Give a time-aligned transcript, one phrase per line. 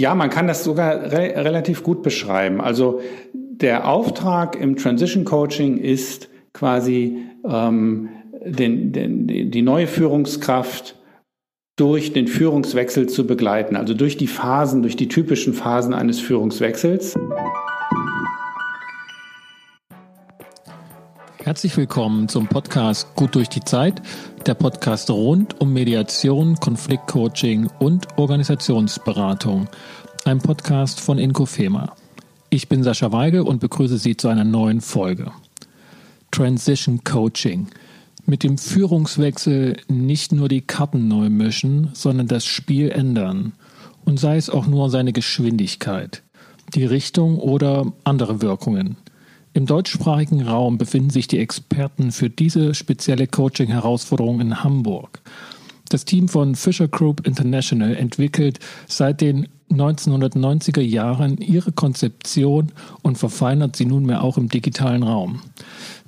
[0.00, 2.62] Ja, man kann das sogar re relativ gut beschreiben.
[2.62, 3.02] Also
[3.34, 8.08] der Auftrag im Transition Coaching ist quasi ähm,
[8.42, 10.96] den, den, die neue Führungskraft
[11.76, 17.14] durch den Führungswechsel zu begleiten, also durch die Phasen, durch die typischen Phasen eines Führungswechsels.
[21.50, 24.00] Herzlich willkommen zum Podcast Gut durch die Zeit,
[24.46, 29.66] der Podcast rund um Mediation, Konfliktcoaching und Organisationsberatung.
[30.24, 31.96] Ein Podcast von Inkofema.
[32.50, 35.32] Ich bin Sascha Weigel und begrüße Sie zu einer neuen Folge.
[36.30, 37.66] Transition Coaching.
[38.26, 43.54] Mit dem Führungswechsel nicht nur die Karten neu mischen, sondern das Spiel ändern.
[44.04, 46.22] Und sei es auch nur seine Geschwindigkeit,
[46.74, 48.98] die Richtung oder andere Wirkungen–
[49.52, 55.20] im deutschsprachigen Raum befinden sich die Experten für diese spezielle Coaching-Herausforderung in Hamburg.
[55.88, 62.70] Das Team von Fisher Group International entwickelt seit den 1990er Jahren ihre Konzeption
[63.02, 65.40] und verfeinert sie nunmehr auch im digitalen Raum.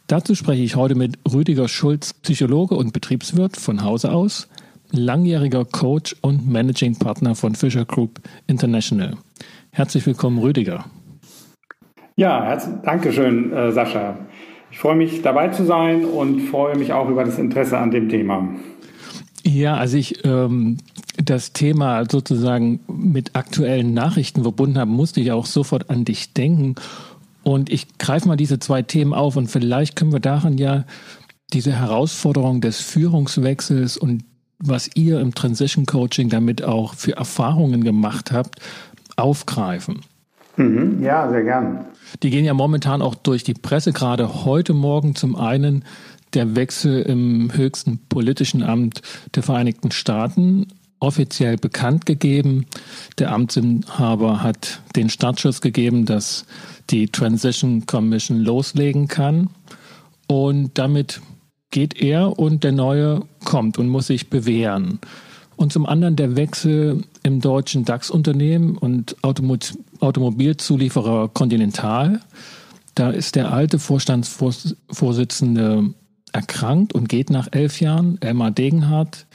[0.07, 4.47] Dazu spreche ich heute mit Rüdiger Schulz, Psychologe und Betriebswirt von Hause aus,
[4.93, 9.17] langjähriger Coach und Managing Partner von Fisher Group International.
[9.70, 10.85] Herzlich willkommen, Rüdiger.
[12.23, 14.17] Ja, danke schön, äh, Sascha.
[14.70, 18.09] Ich freue mich dabei zu sein und freue mich auch über das Interesse an dem
[18.09, 18.48] Thema.
[19.42, 20.79] Ja, also ich ähm,
[21.17, 26.77] das Thema sozusagen mit aktuellen Nachrichten verbunden habe, musste ich auch sofort an dich denken.
[27.42, 30.84] Und ich greife mal diese zwei Themen auf und vielleicht können wir daran ja
[31.53, 34.23] diese Herausforderung des Führungswechsels und
[34.61, 38.61] was ihr im Transition Coaching damit auch für Erfahrungen gemacht habt,
[39.17, 40.03] aufgreifen.
[40.56, 41.86] Mhm, ja, sehr gern.
[42.22, 45.84] Die gehen ja momentan auch durch die Presse, gerade heute Morgen zum einen
[46.34, 49.03] der Wechsel im höchsten politischen Amt
[49.34, 50.67] der Vereinigten Staaten
[51.03, 52.67] offiziell bekannt gegeben.
[53.19, 56.47] Der Amtsinhaber hat den Startschuss gegeben, dass
[56.91, 59.50] die Transition Commission loslegen kann.
[60.28, 61.20] Und damit
[61.70, 65.01] geht er und der Neue kommt und muss sich bewähren.
[65.62, 72.18] Und zum anderen der Wechsel im deutschen DAX-Unternehmen und Automobilzulieferer Continental.
[72.96, 75.95] Da ist der alte Vorstandsvorsitzende
[76.33, 79.28] erkrankt und geht nach elf Jahren, Elmar Degenhardt.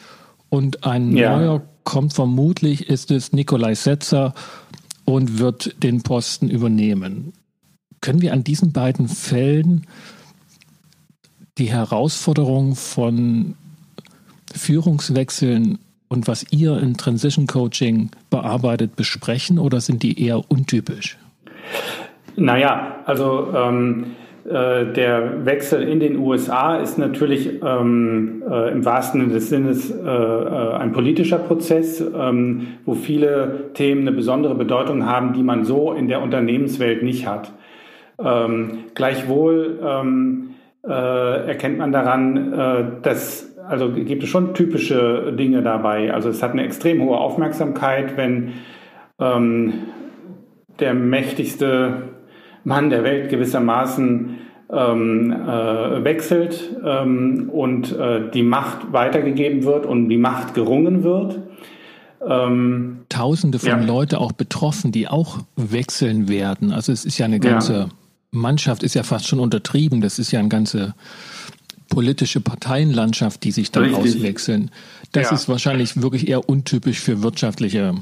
[0.49, 1.37] Und ein ja.
[1.37, 4.33] neuer kommt vermutlich, ist es Nikolai Setzer
[5.05, 7.31] und wird den Posten übernehmen.
[8.01, 9.87] Können wir an diesen beiden Fällen
[11.57, 13.55] die Herausforderung von
[14.53, 15.79] Führungswechseln
[16.09, 21.17] und was ihr in Transition Coaching bearbeitet, besprechen oder sind die eher untypisch?
[22.35, 29.21] Naja, also ähm, äh, der Wechsel in den USA ist natürlich ähm, äh, im wahrsten
[29.21, 35.05] Sinne des Sinnes äh, äh, ein politischer Prozess, ähm, wo viele Themen eine besondere Bedeutung
[35.05, 37.51] haben, die man so in der Unternehmenswelt nicht hat.
[38.23, 40.51] Ähm, gleichwohl ähm,
[40.87, 46.13] äh, erkennt man daran, äh, dass also gibt es schon typische Dinge dabei.
[46.13, 48.53] Also es hat eine extrem hohe Aufmerksamkeit, wenn
[49.19, 49.73] ähm,
[50.79, 52.03] der mächtigste
[52.63, 54.37] Mann der Welt gewissermaßen
[54.71, 61.39] ähm, äh, wechselt ähm, und äh, die Macht weitergegeben wird und die Macht gerungen wird.
[62.27, 63.77] Ähm, Tausende von ja.
[63.79, 66.73] Leute auch betroffen, die auch wechseln werden.
[66.73, 67.89] Also es ist ja eine ganze ja.
[68.31, 70.01] Mannschaft, ist ja fast schon untertrieben.
[70.01, 70.93] Das ist ja ein ganze
[71.97, 74.17] politische Parteienlandschaft, die sich dann Richtig.
[74.17, 74.69] auswechseln.
[75.13, 75.35] Das ja.
[75.35, 77.95] ist wahrscheinlich wirklich eher untypisch für wirtschaftliche.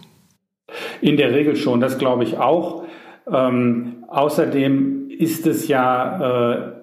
[1.00, 2.84] In der Regel schon, das glaube ich auch.
[3.32, 6.74] Ähm, außerdem ist es ja, äh,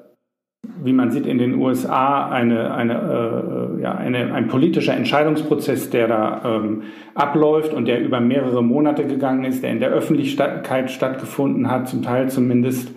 [0.82, 6.08] wie man sieht in den USA, eine, eine, äh, ja, eine, ein politischer Entscheidungsprozess, der
[6.08, 6.84] da ähm,
[7.14, 12.00] abläuft und der über mehrere Monate gegangen ist, der in der Öffentlichkeit stattgefunden hat, zum
[12.00, 12.90] Teil zumindest,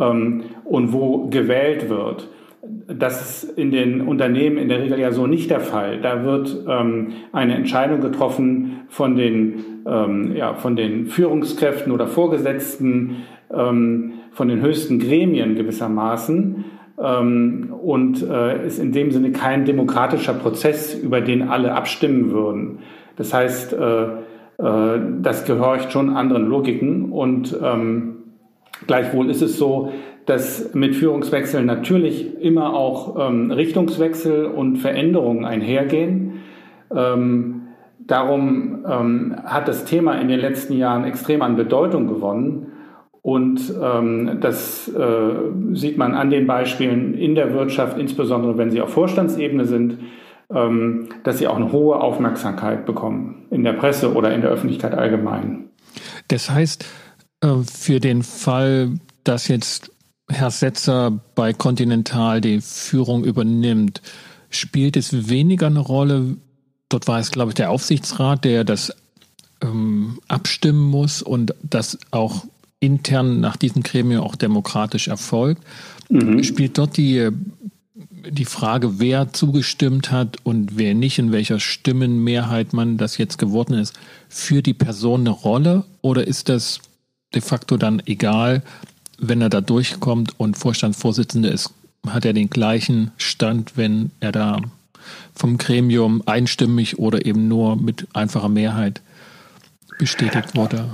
[0.00, 2.30] ähm, und wo gewählt wird.
[2.62, 6.00] Das ist in den Unternehmen in der Regel ja so nicht der Fall.
[6.00, 13.24] Da wird ähm, eine Entscheidung getroffen von den, ähm, ja, von den Führungskräften oder Vorgesetzten,
[13.52, 16.64] ähm, von den höchsten Gremien gewissermaßen
[17.02, 22.78] ähm, und äh, ist in dem Sinne kein demokratischer Prozess, über den alle abstimmen würden.
[23.16, 28.18] Das heißt, äh, äh, das gehorcht schon anderen Logiken und ähm,
[28.86, 29.92] gleichwohl ist es so,
[30.26, 36.40] dass mit Führungswechseln natürlich immer auch ähm, Richtungswechsel und Veränderungen einhergehen.
[36.94, 37.62] Ähm,
[37.98, 42.66] darum ähm, hat das Thema in den letzten Jahren extrem an Bedeutung gewonnen.
[43.22, 48.80] Und ähm, das äh, sieht man an den Beispielen in der Wirtschaft, insbesondere wenn sie
[48.80, 49.98] auf Vorstandsebene sind,
[50.52, 54.94] ähm, dass sie auch eine hohe Aufmerksamkeit bekommen in der Presse oder in der Öffentlichkeit
[54.94, 55.70] allgemein.
[56.28, 56.84] Das heißt,
[57.42, 58.90] äh, für den Fall,
[59.24, 59.92] dass jetzt
[60.32, 64.02] Herr Setzer bei Continental die Führung übernimmt,
[64.50, 66.36] spielt es weniger eine Rolle.
[66.88, 68.92] Dort war es, glaube ich, der Aufsichtsrat, der das
[69.62, 72.44] ähm, abstimmen muss und das auch
[72.80, 75.62] intern nach diesem Gremium auch demokratisch erfolgt.
[76.08, 76.42] Mhm.
[76.42, 77.28] Spielt dort die,
[78.28, 83.74] die Frage, wer zugestimmt hat und wer nicht, in welcher Stimmenmehrheit man das jetzt geworden
[83.74, 85.84] ist, für die Person eine Rolle?
[86.00, 86.80] Oder ist das
[87.34, 88.62] de facto dann egal,
[89.22, 91.72] wenn er da durchkommt und Vorstandsvorsitzender ist,
[92.06, 94.58] hat er den gleichen Stand, wenn er da
[95.34, 99.00] vom Gremium einstimmig oder eben nur mit einfacher Mehrheit
[99.98, 100.86] bestätigt wurde.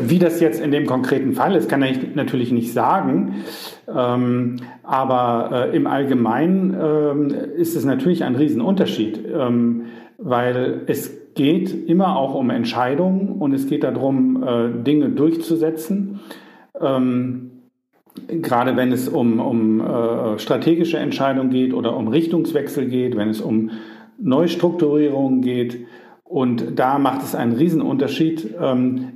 [0.00, 3.44] Wie das jetzt in dem konkreten Fall ist, kann ich natürlich nicht sagen.
[3.86, 9.86] Ähm, aber äh, im Allgemeinen ähm, ist es natürlich ein Riesenunterschied, ähm,
[10.16, 16.20] weil es geht immer auch um Entscheidungen und es geht darum, äh, Dinge durchzusetzen.
[18.42, 23.40] Gerade wenn es um, um äh, strategische Entscheidungen geht oder um Richtungswechsel geht, wenn es
[23.40, 23.70] um
[24.18, 25.86] Neustrukturierungen geht.
[26.24, 29.12] Und da macht es einen Riesenunterschied, ähm,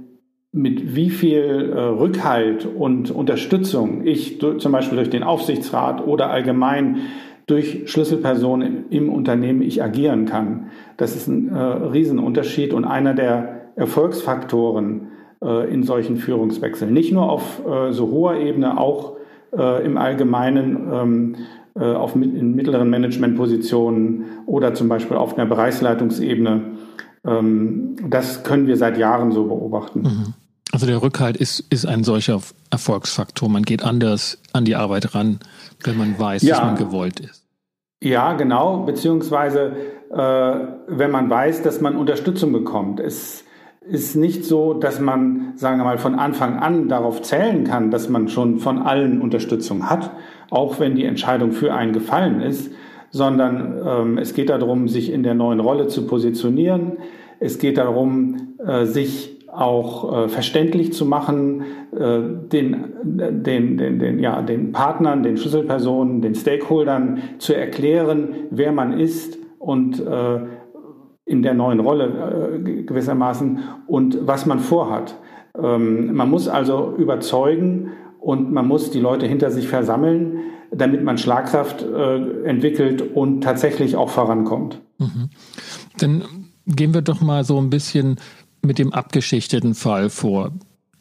[0.52, 6.98] mit wie viel äh, Rückhalt und Unterstützung ich zum Beispiel durch den Aufsichtsrat oder allgemein
[7.46, 10.70] durch Schlüsselpersonen im Unternehmen ich agieren kann.
[10.96, 15.08] Das ist ein äh, Riesenunterschied und einer der Erfolgsfaktoren
[15.72, 16.92] in solchen Führungswechseln.
[16.92, 19.16] Nicht nur auf äh, so hoher Ebene, auch
[19.56, 21.36] äh, im Allgemeinen ähm,
[21.74, 26.74] äh, auf, in mittleren Managementpositionen oder zum Beispiel auf einer Bereichsleitungsebene
[27.24, 30.02] ähm, das können wir seit Jahren so beobachten.
[30.02, 30.34] Mhm.
[30.72, 33.48] Also der Rückhalt ist, ist ein solcher Erfolgsfaktor.
[33.48, 35.38] Man geht anders an die Arbeit ran,
[35.84, 36.56] wenn man weiß, ja.
[36.56, 37.44] dass man gewollt ist.
[38.02, 39.72] Ja, genau, beziehungsweise
[40.10, 40.16] äh,
[40.88, 43.00] wenn man weiß, dass man Unterstützung bekommt.
[43.00, 43.44] Es
[43.86, 48.08] ist nicht so, dass man, sagen wir mal, von Anfang an darauf zählen kann, dass
[48.08, 50.10] man schon von allen Unterstützung hat,
[50.50, 52.72] auch wenn die Entscheidung für einen gefallen ist,
[53.10, 56.92] sondern ähm, es geht darum, sich in der neuen Rolle zu positionieren.
[57.40, 62.20] Es geht darum, äh, sich auch äh, verständlich zu machen, äh,
[62.52, 68.98] den, den, den, den, ja, den Partnern, den Schlüsselpersonen, den Stakeholdern zu erklären, wer man
[68.98, 70.40] ist und äh,
[71.26, 75.16] in der neuen Rolle äh, gewissermaßen und was man vorhat.
[75.60, 80.40] Ähm, man muss also überzeugen und man muss die Leute hinter sich versammeln
[80.76, 84.80] damit man Schlagkraft äh, entwickelt und tatsächlich auch vorankommt.
[84.98, 85.30] Mhm.
[85.98, 86.24] Dann
[86.66, 88.16] gehen wir doch mal so ein bisschen
[88.62, 90.52] mit dem abgeschichteten Fall vor.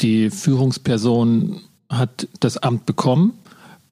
[0.02, 3.34] Die Führungsperson hat das Amt bekommen,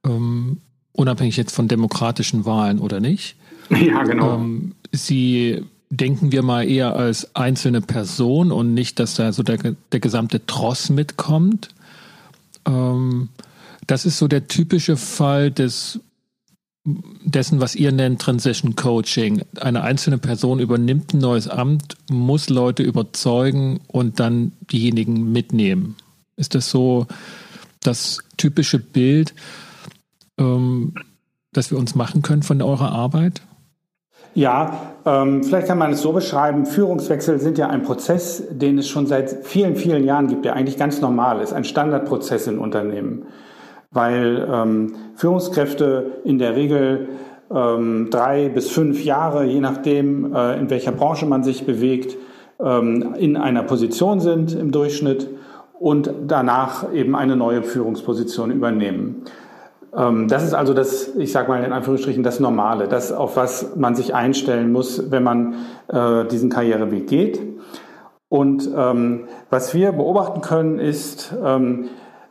[0.06, 0.58] ähm,
[0.94, 3.36] unabhängig jetzt von demokratischen Wahlen oder nicht.
[3.70, 4.36] Ja, genau.
[4.36, 9.76] Ähm, sie denken wir mal eher als einzelne Person und nicht, dass da so der,
[9.92, 11.70] der gesamte Tross mitkommt.
[12.66, 13.30] Ähm,
[13.86, 16.00] das ist so der typische Fall des
[16.84, 19.44] dessen, was ihr nennt Transition Coaching.
[19.60, 25.96] Eine einzelne Person übernimmt ein neues Amt, muss Leute überzeugen und dann diejenigen mitnehmen.
[26.38, 27.06] Ist das so
[27.82, 29.36] das typische Bild,
[30.40, 30.96] ähm,
[31.54, 33.42] das wir uns machen können von eurer Arbeit?
[34.34, 38.88] Ja, ähm, vielleicht kann man es so beschreiben, Führungswechsel sind ja ein Prozess, den es
[38.88, 43.26] schon seit vielen, vielen Jahren gibt, der eigentlich ganz normal ist, ein Standardprozess in Unternehmen
[43.92, 47.10] weil ähm, Führungskräfte in der Regel
[47.54, 52.18] ähm, drei bis fünf Jahre, je nachdem, äh, in welcher Branche man sich bewegt,
[52.60, 55.30] ähm, in einer Position sind im Durchschnitt
[55.78, 59.24] und danach eben eine neue Führungsposition übernehmen.
[59.96, 63.76] Ähm, das ist also das, ich sage mal in Anführungsstrichen, das Normale, das, auf was
[63.76, 65.56] man sich einstellen muss, wenn man
[65.88, 67.40] äh, diesen Karriereweg geht.
[68.30, 71.90] Und ähm, was wir beobachten können, ist, ähm,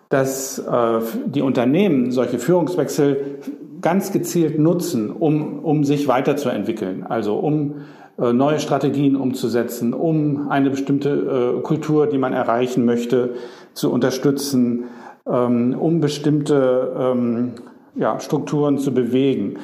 [0.08, 3.38] dass äh, die Unternehmen solche Führungswechsel
[3.80, 7.82] ganz gezielt nutzen, um, um sich weiterzuentwickeln, also um
[8.18, 13.34] äh, neue Strategien umzusetzen, um eine bestimmte äh, Kultur, die man erreichen möchte,
[13.72, 14.84] zu unterstützen,
[15.24, 17.52] um bestimmte ähm,
[17.94, 19.58] ja, Strukturen zu bewegen.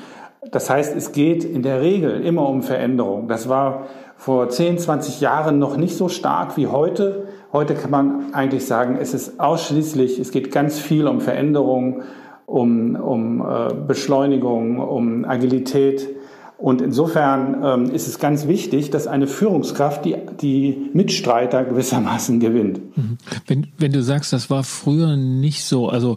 [0.50, 3.28] Das heißt, es geht in der Regel immer um Veränderung.
[3.28, 3.86] Das war
[4.16, 7.28] vor 10, 20 Jahren noch nicht so stark wie heute.
[7.52, 12.02] Heute kann man eigentlich sagen, es ist ausschließlich, es geht ganz viel um Veränderung,
[12.46, 16.15] um, um äh, Beschleunigung, um Agilität.
[16.58, 22.96] Und insofern ähm, ist es ganz wichtig, dass eine Führungskraft die, die Mitstreiter gewissermaßen gewinnt.
[22.96, 23.18] Mhm.
[23.46, 26.16] Wenn, wenn du sagst, das war früher nicht so, also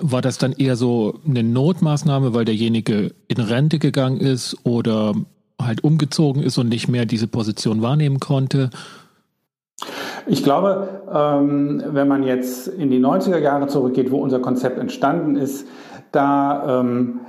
[0.00, 5.14] war das dann eher so eine Notmaßnahme, weil derjenige in Rente gegangen ist oder
[5.60, 8.70] halt umgezogen ist und nicht mehr diese Position wahrnehmen konnte?
[10.26, 15.36] Ich glaube, ähm, wenn man jetzt in die 90er Jahre zurückgeht, wo unser Konzept entstanden
[15.36, 15.66] ist,
[16.10, 17.20] da ähm,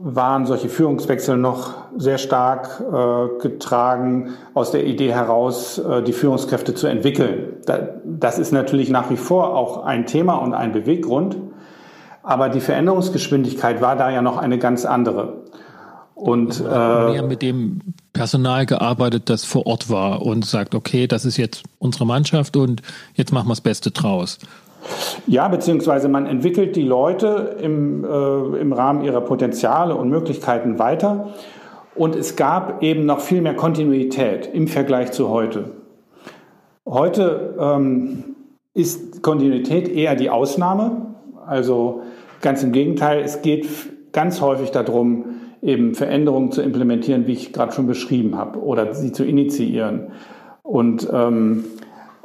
[0.00, 6.74] waren solche Führungswechsel noch sehr stark äh, getragen aus der Idee heraus, äh, die Führungskräfte
[6.74, 7.54] zu entwickeln.
[7.66, 11.36] Da, das ist natürlich nach wie vor auch ein Thema und ein Beweggrund,
[12.22, 15.42] aber die Veränderungsgeschwindigkeit war da ja noch eine ganz andere.
[16.14, 17.80] Und äh, mehr mit dem
[18.12, 22.82] Personal gearbeitet, das vor Ort war und sagt, okay, das ist jetzt unsere Mannschaft und
[23.14, 24.38] jetzt machen wir das Beste draus.
[25.26, 31.34] Ja, beziehungsweise man entwickelt die Leute im, äh, im Rahmen ihrer Potenziale und Möglichkeiten weiter.
[31.94, 35.72] Und es gab eben noch viel mehr Kontinuität im Vergleich zu heute.
[36.86, 38.36] Heute ähm,
[38.72, 41.14] ist Kontinuität eher die Ausnahme.
[41.44, 42.02] Also
[42.40, 43.66] ganz im Gegenteil, es geht
[44.12, 45.24] ganz häufig darum,
[45.60, 50.12] eben Veränderungen zu implementieren, wie ich gerade schon beschrieben habe, oder sie zu initiieren.
[50.62, 51.64] Und ähm,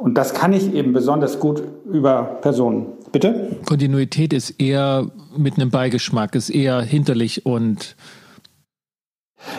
[0.03, 2.87] und das kann ich eben besonders gut über Personen.
[3.13, 3.55] Bitte?
[3.65, 5.07] Kontinuität ist eher
[5.37, 7.95] mit einem Beigeschmack, ist eher hinterlich und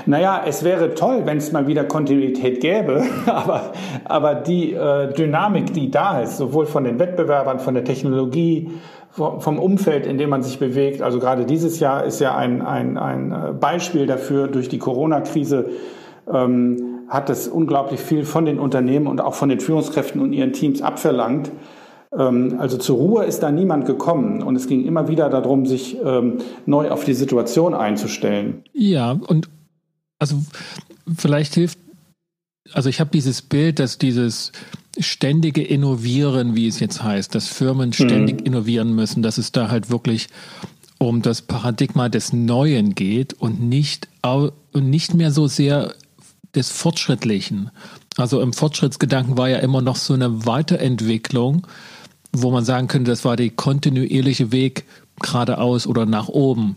[0.04, 3.72] naja, es wäre toll, wenn es mal wieder Kontinuität gäbe, aber,
[4.04, 8.70] aber die äh, Dynamik, die da ist, sowohl von den Wettbewerbern, von der Technologie,
[9.12, 12.98] vom Umfeld, in dem man sich bewegt, also gerade dieses Jahr ist ja ein, ein,
[12.98, 15.70] ein äh, Beispiel dafür durch die Corona-Krise,
[16.30, 20.52] ähm, hat es unglaublich viel von den Unternehmen und auch von den Führungskräften und ihren
[20.52, 21.50] Teams abverlangt.
[22.16, 25.96] Ähm, also zur Ruhe ist da niemand gekommen und es ging immer wieder darum, sich
[26.04, 28.62] ähm, neu auf die Situation einzustellen.
[28.72, 29.48] Ja, und
[30.18, 30.36] also
[31.16, 31.78] vielleicht hilft,
[32.72, 34.52] also ich habe dieses Bild, dass dieses
[34.98, 38.46] ständige Innovieren, wie es jetzt heißt, dass Firmen ständig mhm.
[38.46, 40.28] innovieren müssen, dass es da halt wirklich
[40.98, 45.94] um das Paradigma des Neuen geht und nicht, und nicht mehr so sehr
[46.54, 47.70] des Fortschrittlichen.
[48.16, 51.66] Also im Fortschrittsgedanken war ja immer noch so eine Weiterentwicklung,
[52.32, 54.84] wo man sagen könnte, das war der kontinuierliche Weg
[55.20, 56.76] geradeaus oder nach oben.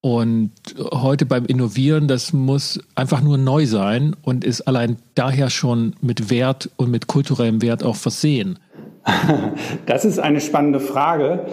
[0.00, 0.50] Und
[0.92, 6.28] heute beim Innovieren, das muss einfach nur neu sein und ist allein daher schon mit
[6.28, 8.58] Wert und mit kulturellem Wert auch versehen.
[9.86, 11.46] Das ist eine spannende Frage.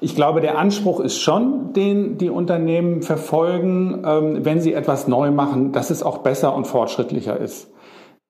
[0.00, 5.30] Ich glaube, der Anspruch ist schon, den die Unternehmen verfolgen, ähm, wenn sie etwas neu
[5.30, 7.70] machen, dass es auch besser und fortschrittlicher ist.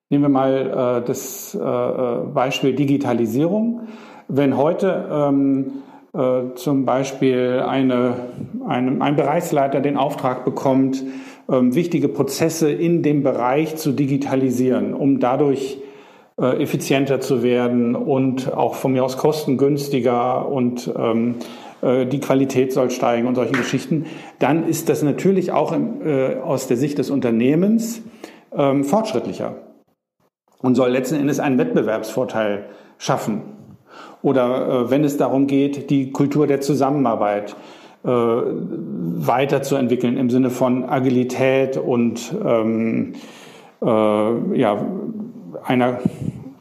[0.09, 3.87] Nehmen wir mal äh, das äh, Beispiel Digitalisierung.
[4.27, 5.71] Wenn heute ähm,
[6.13, 8.15] äh, zum Beispiel eine,
[8.65, 11.03] eine, ein Bereichsleiter den Auftrag bekommt,
[11.49, 15.79] ähm, wichtige Prozesse in dem Bereich zu digitalisieren, um dadurch
[16.39, 21.35] äh, effizienter zu werden und auch von mir aus kostengünstiger und ähm,
[21.81, 24.05] äh, die Qualität soll steigen und solche Geschichten,
[24.39, 28.01] dann ist das natürlich auch im, äh, aus der Sicht des Unternehmens
[28.55, 29.55] ähm, fortschrittlicher
[30.61, 32.65] und soll letzten Endes einen Wettbewerbsvorteil
[32.97, 33.41] schaffen.
[34.21, 37.55] Oder äh, wenn es darum geht, die Kultur der Zusammenarbeit
[38.03, 43.13] äh, weiterzuentwickeln im Sinne von Agilität und ähm,
[43.81, 44.85] äh, ja,
[45.63, 45.99] einer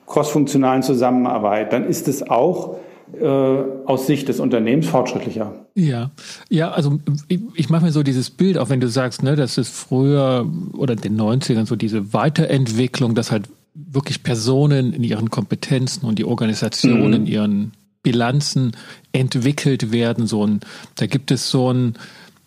[0.07, 2.77] crossfunktionalen Zusammenarbeit, dann ist es auch
[3.21, 5.53] äh, aus Sicht des Unternehmens fortschrittlicher.
[5.75, 6.11] Ja,
[6.49, 6.99] ja, also
[7.29, 10.47] ich, ich mache mir so dieses Bild, auch wenn du sagst, ne, dass es früher
[10.73, 16.19] oder in den 90ern so diese Weiterentwicklung, dass halt wirklich Personen in ihren Kompetenzen und
[16.19, 17.15] die Organisation mhm.
[17.15, 17.73] in ihren
[18.03, 18.73] Bilanzen
[19.13, 20.27] entwickelt werden.
[20.27, 20.61] So ein,
[20.95, 21.95] da gibt es so ein,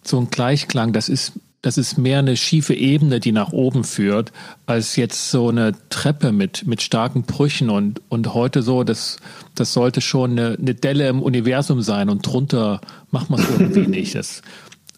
[0.03, 0.94] so ein Gleichklang.
[0.94, 4.32] Das ist das ist mehr eine schiefe Ebene, die nach oben führt,
[4.66, 9.18] als jetzt so eine Treppe mit, mit starken Brüchen und, und heute so, das,
[9.56, 12.80] das sollte schon eine, eine Delle im Universum sein und drunter
[13.12, 14.16] macht man es irgendwie nicht.
[14.16, 14.42] Das,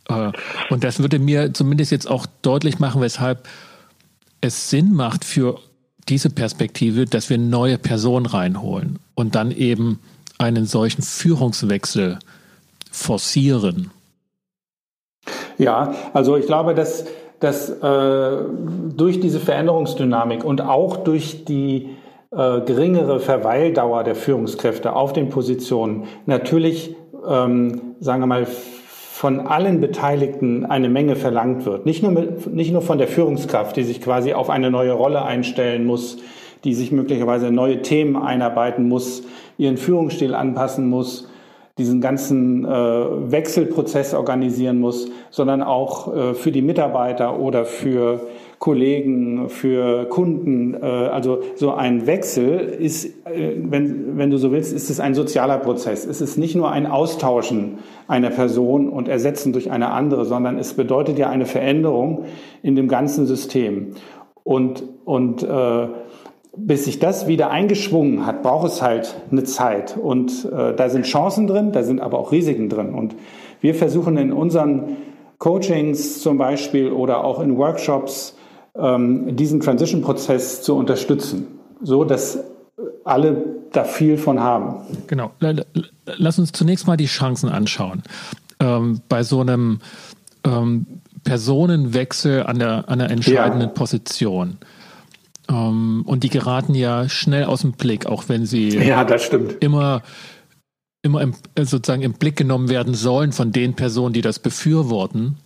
[0.07, 0.31] äh,
[0.69, 3.47] und das würde mir zumindest jetzt auch deutlich machen, weshalb
[4.41, 5.59] es Sinn macht für
[6.09, 9.99] diese Perspektive, dass wir neue Personen reinholen und dann eben
[10.37, 12.19] einen solchen Führungswechsel
[12.91, 13.91] forcieren.
[15.61, 17.05] Ja, also ich glaube, dass,
[17.39, 18.37] dass äh,
[18.95, 21.89] durch diese Veränderungsdynamik und auch durch die
[22.31, 26.95] äh, geringere Verweildauer der Führungskräfte auf den Positionen natürlich,
[27.29, 31.85] ähm, sagen wir mal, von allen Beteiligten eine Menge verlangt wird.
[31.85, 35.21] Nicht nur, mit, nicht nur von der Führungskraft, die sich quasi auf eine neue Rolle
[35.23, 36.17] einstellen muss,
[36.63, 39.21] die sich möglicherweise neue Themen einarbeiten muss,
[39.59, 41.30] ihren Führungsstil anpassen muss,
[41.77, 48.21] diesen ganzen äh, Wechselprozess organisieren muss, sondern auch äh, für die Mitarbeiter oder für
[48.61, 50.75] Kollegen, für Kunden.
[50.75, 55.15] Äh, also so ein Wechsel ist, äh, wenn, wenn du so willst, ist es ein
[55.15, 56.05] sozialer Prozess.
[56.05, 60.75] Es ist nicht nur ein Austauschen einer Person und Ersetzen durch eine andere, sondern es
[60.75, 62.25] bedeutet ja eine Veränderung
[62.61, 63.95] in dem ganzen System.
[64.43, 65.87] Und, und äh,
[66.55, 69.97] bis sich das wieder eingeschwungen hat, braucht es halt eine Zeit.
[69.97, 72.93] Und äh, da sind Chancen drin, da sind aber auch Risiken drin.
[72.93, 73.15] Und
[73.61, 74.97] wir versuchen in unseren
[75.37, 78.35] Coachings zum Beispiel oder auch in Workshops
[78.75, 81.47] ähm, diesen Transition-Prozess zu unterstützen,
[81.81, 82.39] so dass
[83.03, 84.75] alle da viel von haben.
[85.07, 85.31] Genau.
[86.05, 88.03] Lass uns zunächst mal die Chancen anschauen.
[88.59, 89.79] Ähm, bei so einem
[90.43, 90.85] ähm,
[91.23, 93.73] Personenwechsel an der, an der entscheidenden ja.
[93.73, 94.57] Position.
[95.51, 99.57] Ähm, und die geraten ja schnell aus dem Blick, auch wenn sie ja, das stimmt.
[99.59, 100.01] immer
[101.01, 105.37] immer im, äh, sozusagen im Blick genommen werden sollen von den Personen, die das befürworten.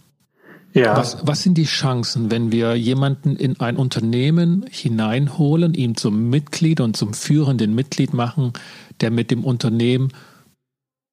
[0.74, 0.97] Ja.
[0.97, 6.81] Was, was sind die Chancen, wenn wir jemanden in ein Unternehmen hineinholen, ihn zum Mitglied
[6.81, 8.51] und zum führenden Mitglied machen,
[9.00, 10.12] der mit dem Unternehmen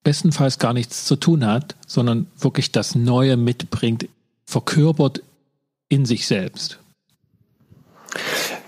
[0.03, 4.09] bestenfalls gar nichts zu tun hat, sondern wirklich das Neue mitbringt,
[4.45, 5.23] verkörpert
[5.89, 6.82] in sich selbst?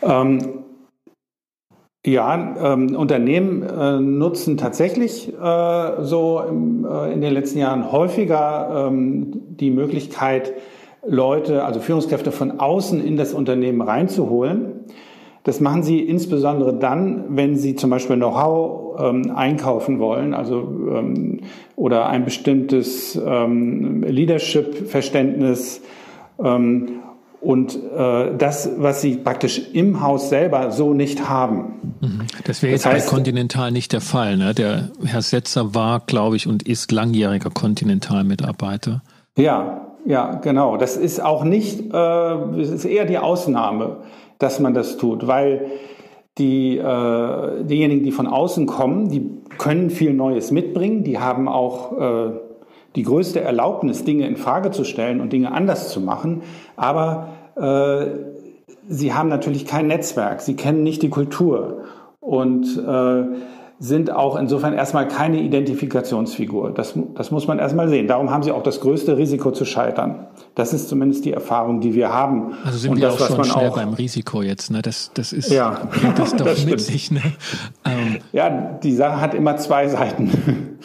[0.03, 0.65] Ähm,
[2.07, 8.89] ja, ähm, Unternehmen äh, nutzen tatsächlich äh, so im, äh, in den letzten Jahren häufiger
[8.89, 10.53] ähm, die Möglichkeit,
[11.07, 14.85] Leute, also Führungskräfte von außen in das Unternehmen reinzuholen.
[15.45, 21.41] Das machen sie insbesondere dann, wenn sie zum Beispiel Know-how ähm, einkaufen wollen, also ähm,
[21.77, 25.83] oder ein bestimmtes ähm, Leadership-Verständnis
[26.43, 27.01] ähm,
[27.45, 31.95] und äh, das, was sie praktisch im Haus selber so nicht haben.
[32.01, 32.23] Mhm.
[32.45, 34.37] Das wäre jetzt das heißt, bei Continental nicht der Fall.
[34.37, 34.55] Ne?
[34.55, 39.03] Der Herr Setzer war, glaube ich, und ist langjähriger Continental-Mitarbeiter.
[39.37, 40.77] Ja, ja, genau.
[40.77, 43.99] Das ist auch nicht, äh, es ist eher die Ausnahme,
[44.39, 45.67] dass man das tut, weil
[46.39, 51.93] die, äh, diejenigen, die von außen kommen, die können viel Neues mitbringen, die haben auch
[51.99, 52.31] äh,
[52.97, 56.43] die größte Erlaubnis, Dinge in Frage zu stellen und Dinge anders zu machen,
[56.77, 58.07] aber äh,
[58.89, 61.85] sie haben natürlich kein Netzwerk, sie kennen nicht die Kultur
[62.21, 63.25] und äh,
[63.81, 66.73] sind auch insofern erstmal keine Identifikationsfigur.
[66.73, 68.07] Das, das muss man erstmal sehen.
[68.07, 70.29] Darum haben sie auch das größte Risiko zu scheitern.
[70.55, 72.55] Das ist zumindest die Erfahrung, die wir haben.
[72.64, 74.71] Also sind und wir das, auch schon schnell auch, beim Risiko jetzt.
[74.71, 74.81] Ne?
[74.81, 77.11] Das, das ist ja, das doch das mit sich.
[77.11, 77.21] Ne?
[77.85, 80.79] Ähm, ja, die Sache hat immer zwei Seiten.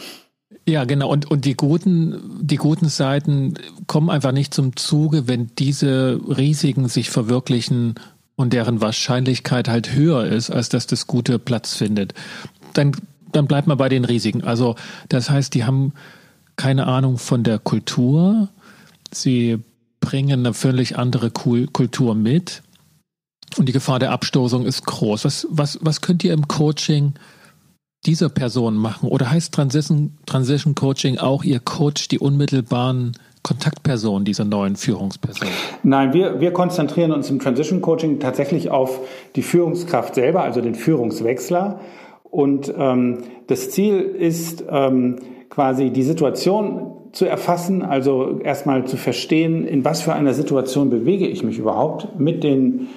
[0.70, 1.10] Ja, genau.
[1.10, 3.54] Und, und die guten, die guten Seiten
[3.88, 7.96] kommen einfach nicht zum Zuge, wenn diese Risiken sich verwirklichen
[8.36, 12.14] und deren Wahrscheinlichkeit halt höher ist, als dass das Gute Platz findet.
[12.74, 12.92] Dann,
[13.32, 14.44] dann bleibt man bei den Risiken.
[14.44, 14.76] Also,
[15.08, 15.92] das heißt, die haben
[16.54, 18.48] keine Ahnung von der Kultur.
[19.10, 19.58] Sie
[19.98, 22.62] bringen eine völlig andere Kultur mit.
[23.56, 25.24] Und die Gefahr der Abstoßung ist groß.
[25.24, 27.14] Was, was, was könnt ihr im Coaching
[28.06, 29.08] dieser Person machen?
[29.08, 35.48] Oder heißt Transition, Transition Coaching auch, ihr coacht die unmittelbaren Kontaktpersonen dieser neuen Führungsperson?
[35.82, 39.00] Nein, wir, wir konzentrieren uns im Transition Coaching tatsächlich auf
[39.36, 41.80] die Führungskraft selber, also den Führungswechsler.
[42.24, 45.16] Und ähm, das Ziel ist ähm,
[45.48, 51.26] quasi die Situation zu erfassen, also erstmal zu verstehen, in was für einer Situation bewege
[51.26, 52.88] ich mich überhaupt mit den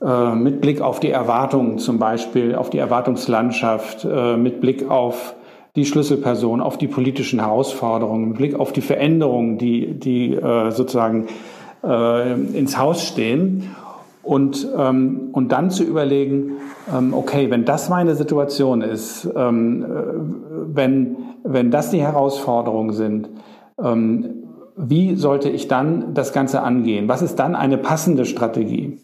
[0.00, 5.34] mit Blick auf die Erwartungen zum Beispiel, auf die Erwartungslandschaft, äh, mit Blick auf
[5.74, 11.26] die Schlüsselperson, auf die politischen Herausforderungen, mit Blick auf die Veränderungen, die, die äh, sozusagen
[11.82, 13.70] ins Haus stehen.
[14.24, 16.54] Und, ähm, und dann zu überlegen,
[16.92, 19.86] ähm, okay, wenn das meine Situation ist, ähm,
[20.66, 23.28] wenn, wenn das die Herausforderungen sind,
[24.76, 27.08] wie sollte ich dann das Ganze angehen?
[27.08, 28.98] Was ist dann eine passende Strategie?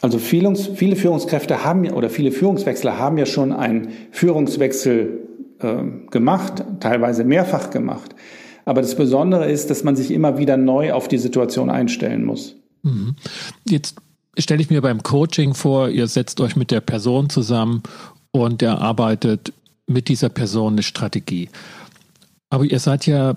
[0.00, 5.82] Also viele, viele Führungskräfte haben ja, oder viele Führungswechsler haben ja schon einen Führungswechsel äh,
[6.10, 8.14] gemacht, teilweise mehrfach gemacht.
[8.64, 12.56] Aber das Besondere ist, dass man sich immer wieder neu auf die Situation einstellen muss.
[12.82, 13.16] Mhm.
[13.68, 13.96] Jetzt
[14.38, 17.82] stelle ich mir beim Coaching vor, ihr setzt euch mit der Person zusammen
[18.30, 19.52] und erarbeitet
[19.86, 21.48] mit dieser Person eine Strategie.
[22.48, 23.34] Aber ihr seid ja,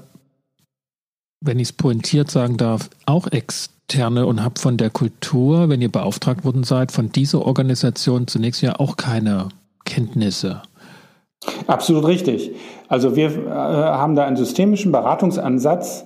[1.43, 5.81] wenn ich es pointiert sagen darf, auch ex Externe und habt von der Kultur, wenn
[5.81, 9.49] ihr beauftragt worden seid, von dieser Organisation zunächst ja auch keine
[9.85, 10.61] Kenntnisse.
[11.67, 12.51] Absolut richtig.
[12.87, 16.05] Also wir äh, haben da einen systemischen Beratungsansatz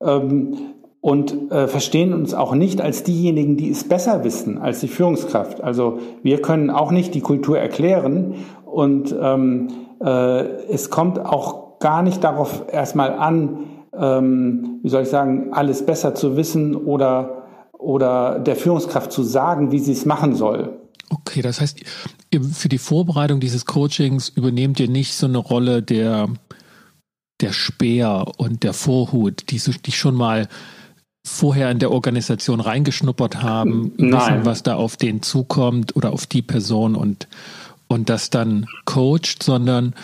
[0.00, 0.56] ähm,
[1.00, 5.62] und äh, verstehen uns auch nicht als diejenigen, die es besser wissen als die Führungskraft.
[5.62, 9.68] Also wir können auch nicht die Kultur erklären und ähm,
[10.02, 10.40] äh,
[10.72, 16.14] es kommt auch gar nicht darauf erstmal an, ähm, wie soll ich sagen, alles besser
[16.14, 20.76] zu wissen oder, oder der Führungskraft zu sagen, wie sie es machen soll.
[21.10, 21.80] Okay, das heißt,
[22.52, 26.28] für die Vorbereitung dieses Coachings übernehmt ihr nicht so eine Rolle der,
[27.40, 30.48] der Speer und der Vorhut, die, die schon mal
[31.26, 34.12] vorher in der Organisation reingeschnuppert haben, Nein.
[34.12, 37.28] wissen, was da auf den zukommt oder auf die Person und,
[37.88, 39.94] und das dann coacht, sondern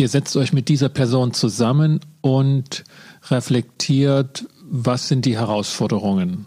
[0.00, 2.84] ihr setzt euch mit dieser Person zusammen und
[3.30, 6.46] reflektiert, was sind die Herausforderungen.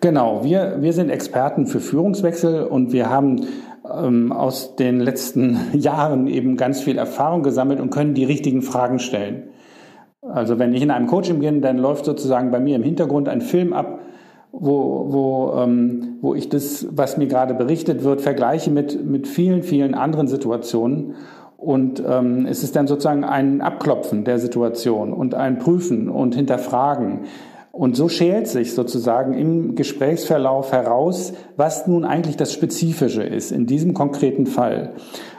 [0.00, 3.46] Genau, wir, wir sind Experten für Führungswechsel und wir haben
[3.90, 8.98] ähm, aus den letzten Jahren eben ganz viel Erfahrung gesammelt und können die richtigen Fragen
[8.98, 9.44] stellen.
[10.20, 13.40] Also wenn ich in einem Coaching bin, dann läuft sozusagen bei mir im Hintergrund ein
[13.40, 14.00] Film ab,
[14.52, 19.62] wo, wo, ähm, wo ich das, was mir gerade berichtet wird, vergleiche mit, mit vielen,
[19.62, 21.14] vielen anderen Situationen.
[21.58, 27.22] Und ähm, es ist dann sozusagen ein Abklopfen der Situation und ein Prüfen und Hinterfragen.
[27.72, 33.66] Und so schält sich sozusagen im Gesprächsverlauf heraus, was nun eigentlich das Spezifische ist in
[33.66, 34.94] diesem konkreten Fall.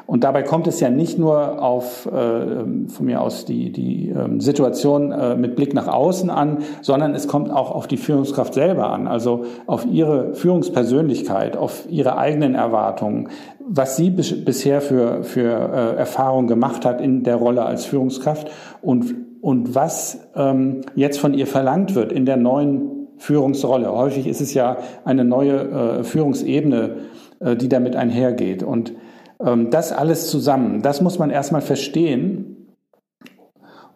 [0.09, 4.39] Und dabei kommt es ja nicht nur auf äh, von mir aus die, die äh,
[4.39, 8.89] Situation äh, mit Blick nach außen an, sondern es kommt auch auf die Führungskraft selber
[8.89, 13.29] an, also auf ihre Führungspersönlichkeit, auf ihre eigenen Erwartungen,
[13.71, 18.49] was sie bis, bisher für, für äh, Erfahrungen gemacht hat in der Rolle als Führungskraft
[18.81, 23.91] und, und was ähm, jetzt von ihr verlangt wird in der neuen Führungsrolle.
[23.91, 26.95] Häufig ist es ja eine neue äh, Führungsebene,
[27.39, 28.63] äh, die damit einhergeht.
[28.63, 28.93] Und
[29.39, 32.75] ähm, das alles zusammen, das muss man erstmal verstehen.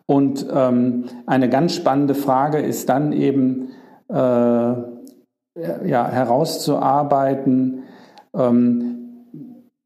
[0.06, 3.70] Und ähm, eine ganz spannende Frage ist dann eben
[4.10, 7.84] äh, ja, herauszuarbeiten,
[8.36, 8.93] ähm,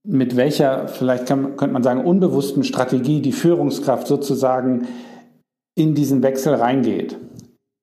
[0.07, 4.87] mit welcher, vielleicht kann, könnte man sagen, unbewussten Strategie die Führungskraft sozusagen
[5.75, 7.17] in diesen Wechsel reingeht.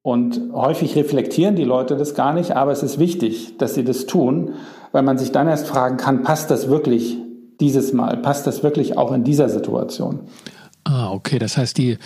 [0.03, 4.07] Und häufig reflektieren die Leute das gar nicht, aber es ist wichtig, dass sie das
[4.07, 4.55] tun,
[4.93, 7.19] weil man sich dann erst fragen kann, passt das wirklich
[7.61, 8.17] dieses Mal?
[8.17, 10.21] Passt das wirklich auch in dieser Situation?
[10.85, 11.39] Ah, okay.
[11.39, 11.99] Das heißt, die,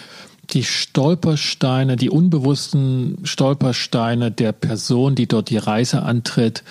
[0.51, 6.65] die Stolpersteine, die unbewussten Stolpersteine der Person, die dort die Reise antritt,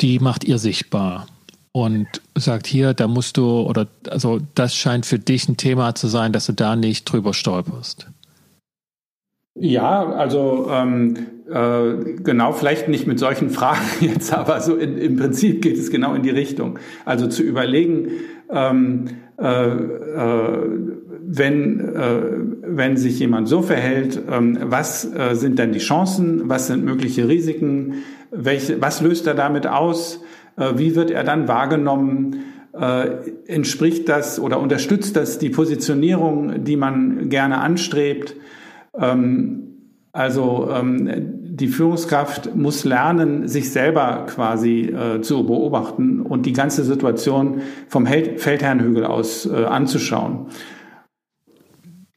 [0.00, 1.26] die macht ihr sichtbar
[1.72, 2.06] und
[2.36, 6.32] sagt hier, da musst du, oder also das scheint für dich ein Thema zu sein,
[6.32, 8.08] dass du da nicht drüber stolperst.
[9.54, 11.16] Ja, also ähm,
[11.50, 15.90] äh, genau, vielleicht nicht mit solchen Fragen jetzt, aber so in, im Prinzip geht es
[15.90, 16.78] genau in die Richtung.
[17.04, 18.08] Also zu überlegen,
[18.50, 19.08] ähm,
[19.38, 20.58] äh, äh,
[21.24, 22.22] wenn, äh,
[22.62, 27.28] wenn sich jemand so verhält, ähm, was äh, sind denn die Chancen, was sind mögliche
[27.28, 27.96] Risiken,
[28.30, 30.20] welche, was löst er damit aus,
[30.56, 32.44] wie wird er dann wahrgenommen,
[33.46, 38.34] entspricht das oder unterstützt das die Positionierung, die man gerne anstrebt,
[38.98, 39.72] ähm,
[40.12, 41.08] also ähm,
[41.42, 48.06] die Führungskraft muss lernen, sich selber quasi äh, zu beobachten und die ganze Situation vom
[48.06, 50.46] Feldherrnhügel aus äh, anzuschauen.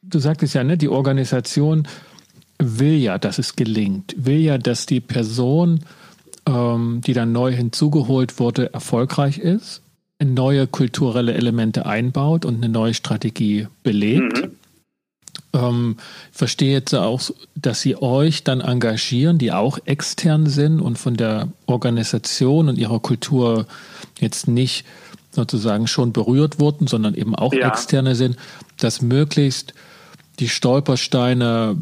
[0.02, 1.88] Du sagtest ja, ne, die Organisation
[2.58, 5.80] will ja, dass es gelingt, will ja, dass die Person,
[6.48, 9.82] ähm, die dann neu hinzugeholt wurde, erfolgreich ist,
[10.22, 14.42] neue kulturelle Elemente einbaut und eine neue Strategie belegt.
[14.42, 14.50] Mhm
[15.56, 15.96] ähm,
[16.32, 17.22] verstehe jetzt auch,
[17.54, 23.00] dass Sie euch dann engagieren, die auch extern sind und von der Organisation und ihrer
[23.00, 23.66] Kultur
[24.20, 24.84] jetzt nicht
[25.30, 27.68] sozusagen schon berührt wurden, sondern eben auch ja.
[27.68, 28.36] externe sind,
[28.78, 29.74] dass möglichst
[30.38, 31.76] die Stolpersteine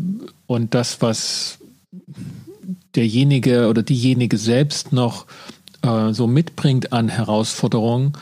[0.46, 1.58] und das, was
[2.94, 5.26] derjenige oder diejenige selbst noch
[5.82, 8.12] äh, so mitbringt an Herausforderungen,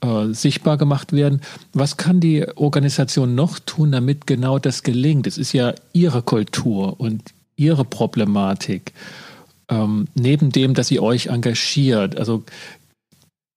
[0.00, 1.40] äh, sichtbar gemacht werden.
[1.72, 5.26] Was kann die Organisation noch tun, damit genau das gelingt?
[5.26, 7.22] Es ist ja ihre Kultur und
[7.56, 8.92] ihre Problematik.
[9.68, 12.16] Ähm, neben dem, dass sie euch engagiert.
[12.16, 12.44] Also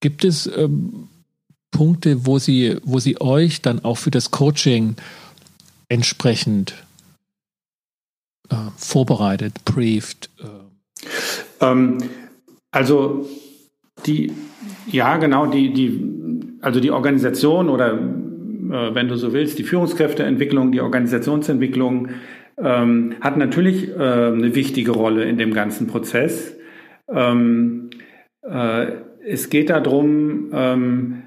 [0.00, 1.08] gibt es ähm,
[1.70, 4.96] Punkte, wo sie, wo sie euch dann auch für das Coaching
[5.88, 6.74] entsprechend
[8.50, 10.28] äh, vorbereitet, brieft?
[10.40, 10.63] Äh?
[11.60, 11.98] Ähm,
[12.70, 13.28] also
[14.06, 14.32] die,
[14.86, 16.14] ja, genau, die, die
[16.60, 22.08] also die Organisation oder äh, wenn du so willst, die Führungskräfteentwicklung, die Organisationsentwicklung
[22.56, 26.56] ähm, hat natürlich äh, eine wichtige Rolle in dem ganzen Prozess.
[27.08, 27.90] Ähm,
[28.42, 28.86] äh,
[29.26, 31.22] es geht darum, ähm,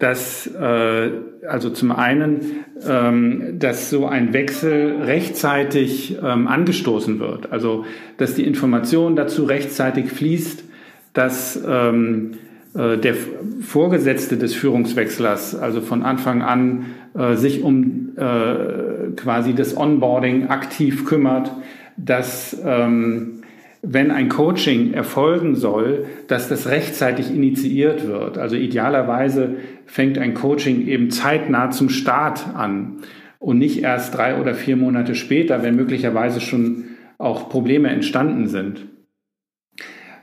[0.00, 1.10] dass äh,
[1.46, 7.84] also zum einen, ähm, dass so ein Wechsel rechtzeitig ähm, angestoßen wird, also
[8.16, 10.64] dass die Information dazu rechtzeitig fließt,
[11.12, 12.32] dass ähm,
[12.74, 13.14] äh, der
[13.60, 21.04] Vorgesetzte des Führungswechslers, also von Anfang an äh, sich um äh, quasi das Onboarding aktiv
[21.04, 21.52] kümmert,
[21.98, 23.40] dass ähm,
[23.82, 28.36] wenn ein Coaching erfolgen soll, dass das rechtzeitig initiiert wird.
[28.36, 29.56] Also idealerweise
[29.90, 32.98] fängt ein Coaching eben zeitnah zum Start an
[33.40, 36.84] und nicht erst drei oder vier Monate später, wenn möglicherweise schon
[37.18, 38.86] auch Probleme entstanden sind.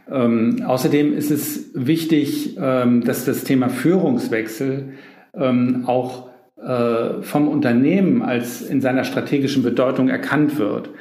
[0.10, 4.93] Ähm, außerdem ist es wichtig, ähm, dass das Thema Führungswechsel
[5.34, 10.91] ähm, auch äh, vom Unternehmen als in seiner strategischen Bedeutung erkannt wird.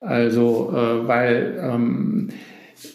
[0.00, 2.28] Also, äh, weil ähm,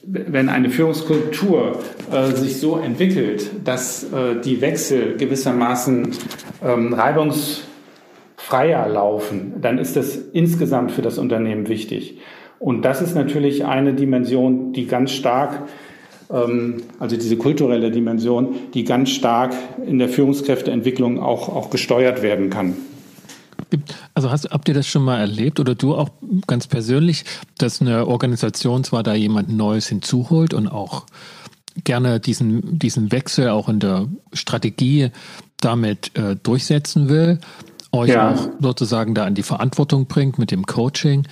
[0.05, 1.79] wenn eine Führungskultur
[2.11, 6.09] äh, sich so entwickelt, dass äh, die Wechsel gewissermaßen
[6.63, 12.19] ähm, reibungsfreier laufen, dann ist das insgesamt für das Unternehmen wichtig.
[12.59, 15.63] Und das ist natürlich eine Dimension, die ganz stark,
[16.29, 19.53] ähm, also diese kulturelle Dimension, die ganz stark
[19.85, 22.75] in der Führungskräfteentwicklung auch, auch gesteuert werden kann.
[24.13, 26.09] Also hast, habt ihr das schon mal erlebt oder du auch
[26.47, 27.25] ganz persönlich,
[27.57, 31.05] dass eine Organisation zwar da jemand Neues hinzuholt und auch
[31.83, 35.11] gerne diesen, diesen Wechsel auch in der Strategie
[35.57, 37.39] damit äh, durchsetzen will,
[37.91, 38.33] euch ja.
[38.33, 41.27] auch sozusagen da in die Verantwortung bringt mit dem Coaching,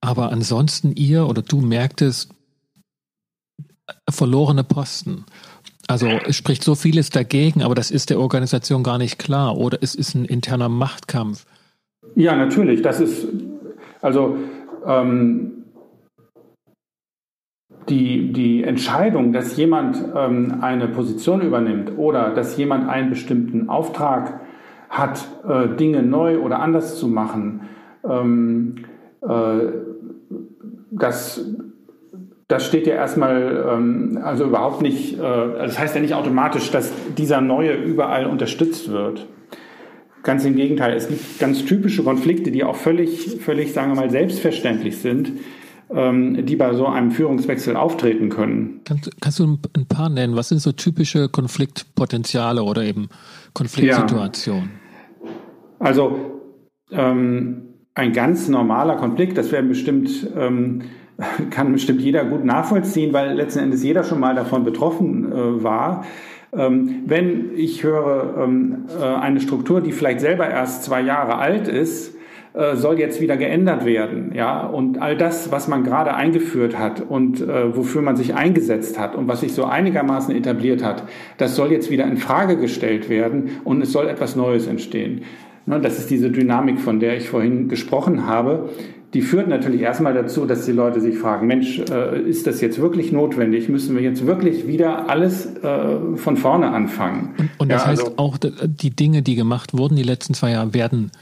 [0.00, 2.30] aber ansonsten ihr oder du merktest
[4.08, 5.24] verlorene Posten.
[5.88, 9.78] Also es spricht so vieles dagegen, aber das ist der Organisation gar nicht klar oder
[9.80, 11.46] es ist ein interner Machtkampf.
[12.16, 12.80] Ja, natürlich.
[12.80, 13.28] Das ist
[14.00, 14.38] also
[14.86, 15.64] ähm,
[17.90, 24.40] die, die Entscheidung, dass jemand ähm, eine Position übernimmt oder dass jemand einen bestimmten Auftrag
[24.88, 27.68] hat, äh, Dinge neu oder anders zu machen,
[28.02, 28.76] ähm,
[29.20, 29.58] äh,
[30.90, 31.44] das,
[32.48, 36.90] das steht ja erstmal, ähm, also überhaupt nicht, äh, das heißt ja nicht automatisch, dass
[37.18, 39.26] dieser Neue überall unterstützt wird.
[40.26, 44.10] Ganz im Gegenteil, es gibt ganz typische Konflikte, die auch völlig, völlig, sagen wir mal,
[44.10, 45.30] selbstverständlich sind,
[45.88, 48.80] ähm, die bei so einem Führungswechsel auftreten können.
[48.84, 50.34] Kannst, kannst, du ein paar nennen?
[50.34, 53.08] Was sind so typische Konfliktpotenziale oder eben
[53.54, 54.70] Konfliktsituationen?
[55.22, 55.30] Ja.
[55.78, 56.42] Also
[56.90, 57.62] ähm,
[57.94, 60.82] ein ganz normaler Konflikt, das wäre bestimmt, ähm,
[61.50, 66.04] kann bestimmt jeder gut nachvollziehen, weil letzten Endes jeder schon mal davon betroffen äh, war.
[66.52, 71.68] Ähm, wenn ich höre, ähm, äh, eine Struktur, die vielleicht selber erst zwei Jahre alt
[71.68, 72.16] ist,
[72.56, 77.02] äh, soll jetzt wieder geändert werden, ja, und all das, was man gerade eingeführt hat
[77.06, 81.02] und äh, wofür man sich eingesetzt hat und was sich so einigermaßen etabliert hat,
[81.36, 85.22] das soll jetzt wieder in Frage gestellt werden und es soll etwas Neues entstehen.
[85.66, 88.70] Ne, das ist diese Dynamik, von der ich vorhin gesprochen habe.
[89.16, 92.78] Die führt natürlich erstmal dazu, dass die Leute sich fragen, Mensch, äh, ist das jetzt
[92.78, 93.70] wirklich notwendig?
[93.70, 97.34] Müssen wir jetzt wirklich wieder alles äh, von vorne anfangen?
[97.38, 100.50] Und, und das ja, heißt also, auch, die Dinge, die gemacht wurden die letzten zwei
[100.50, 101.12] Jahre, werden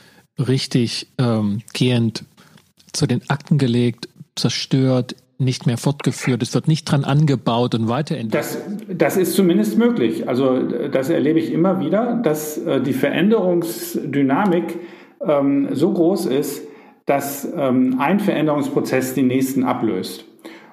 [0.40, 2.24] richtig ähm, gehend
[2.92, 8.35] zu den Akten gelegt, zerstört, nicht mehr fortgeführt, es wird nicht dran angebaut und weiterentwickelt.
[8.35, 10.28] Das, das ist zumindest möglich.
[10.28, 14.80] Also das erlebe ich immer wieder, dass äh, die Veränderungsdynamik
[15.24, 16.73] ähm, so groß ist,
[17.06, 20.24] dass ähm, ein Veränderungsprozess den nächsten ablöst.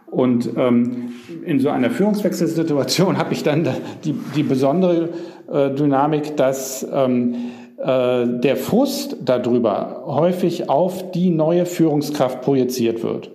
[0.08, 1.14] Und ähm,
[1.46, 3.68] in so einer Führungswechselsituation habe ich dann
[4.04, 5.10] die, die besondere
[5.52, 7.36] äh, Dynamik, dass ähm,
[7.78, 13.32] äh, der Frust darüber häufig auf die neue Führungskraft projiziert wird.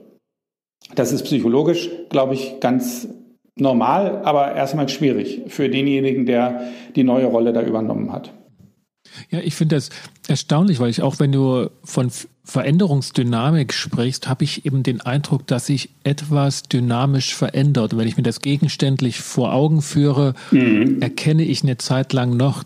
[0.94, 3.09] Das ist psychologisch, glaube ich, ganz
[3.56, 6.61] normal, aber erstmal schwierig für denjenigen, der
[6.94, 8.32] die neue Rolle da übernommen hat.
[9.30, 9.90] Ja, ich finde das
[10.28, 12.11] erstaunlich, weil ich auch, wenn du von
[12.46, 17.92] Veränderungsdynamik sprichst, habe ich eben den Eindruck, dass sich etwas dynamisch verändert.
[17.92, 21.02] Und wenn ich mir das gegenständlich vor Augen führe, mhm.
[21.02, 22.62] erkenne ich eine Zeit lang noch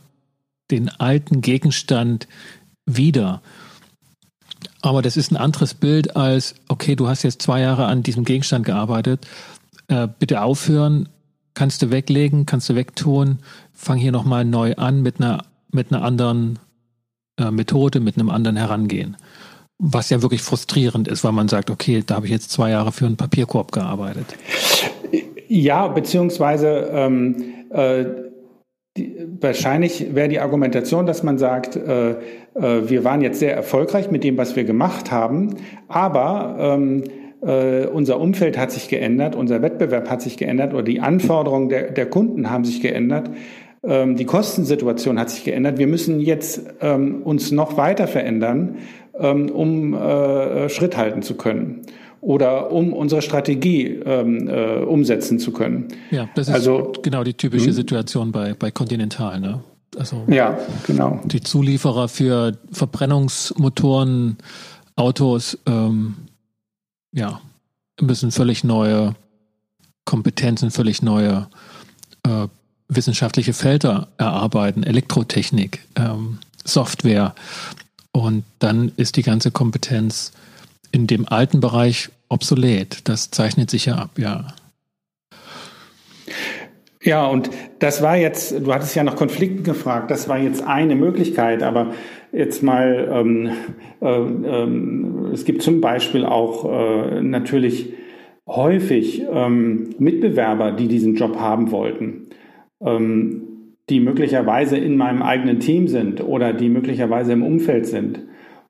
[0.71, 2.29] den alten Gegenstand
[2.85, 3.41] wieder.
[4.83, 8.25] Aber das ist ein anderes Bild als, okay, du hast jetzt zwei Jahre an diesem
[8.25, 9.27] Gegenstand gearbeitet,
[9.89, 11.09] äh, bitte aufhören,
[11.55, 13.39] kannst du weglegen, kannst du wegtun,
[13.73, 16.59] fang hier nochmal neu an mit einer, mit einer anderen
[17.39, 19.17] äh, Methode, mit einem anderen Herangehen.
[19.83, 22.93] Was ja wirklich frustrierend ist, weil man sagt, okay, da habe ich jetzt zwei Jahre
[22.93, 24.27] für einen Papierkorb gearbeitet.
[25.49, 28.05] Ja, beziehungsweise ähm, äh,
[28.97, 32.17] die, wahrscheinlich wäre die Argumentation, dass man sagt, äh, äh,
[32.55, 35.57] wir waren jetzt sehr erfolgreich mit dem, was wir gemacht haben,
[35.89, 37.05] aber ähm,
[37.43, 41.91] äh, unser Umfeld hat sich geändert, unser Wettbewerb hat sich geändert oder die Anforderungen der,
[41.91, 43.31] der Kunden haben sich geändert.
[43.83, 45.79] Ähm, die Kostensituation hat sich geändert.
[45.79, 48.77] Wir müssen jetzt ähm, uns noch weiter verändern,
[49.21, 51.83] um äh, Schritt halten zu können
[52.21, 55.89] oder um unsere Strategie ähm, äh, umsetzen zu können.
[56.11, 57.73] Ja, das ist also, genau die typische hm?
[57.73, 59.41] Situation bei, bei Continental.
[59.41, 59.61] Ne?
[59.97, 61.21] Also ja, genau.
[61.25, 64.37] Die Zulieferer für Verbrennungsmotoren,
[64.97, 66.17] Autos, ähm,
[67.13, 67.41] ja,
[68.01, 69.15] müssen völlig neue
[70.05, 71.49] Kompetenzen, völlig neue
[72.25, 72.49] äh,
[72.89, 77.35] wissenschaftliche Felder erarbeiten, Elektrotechnik, ähm, Software.
[78.13, 80.33] Und dann ist die ganze Kompetenz
[80.93, 83.09] in dem alten Bereich obsolet.
[83.09, 84.49] Das zeichnet sich ja ab, ja.
[87.03, 90.97] Ja, und das war jetzt, du hattest ja nach Konflikten gefragt, das war jetzt eine
[90.97, 91.95] Möglichkeit, aber
[92.31, 93.51] jetzt mal, ähm,
[94.03, 97.95] äh, ähm, es gibt zum Beispiel auch äh, natürlich
[98.47, 102.29] häufig ähm, Mitbewerber, die diesen Job haben wollten,
[102.83, 103.50] ähm,
[103.91, 108.21] die möglicherweise in meinem eigenen Team sind oder die möglicherweise im Umfeld sind.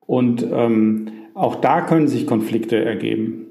[0.05, 3.47] Und ähm, auch da können sich Konflikte ergeben.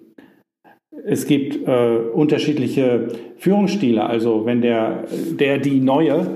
[1.06, 4.04] Es gibt äh, unterschiedliche Führungsstile.
[4.04, 6.26] Also wenn der, der die neue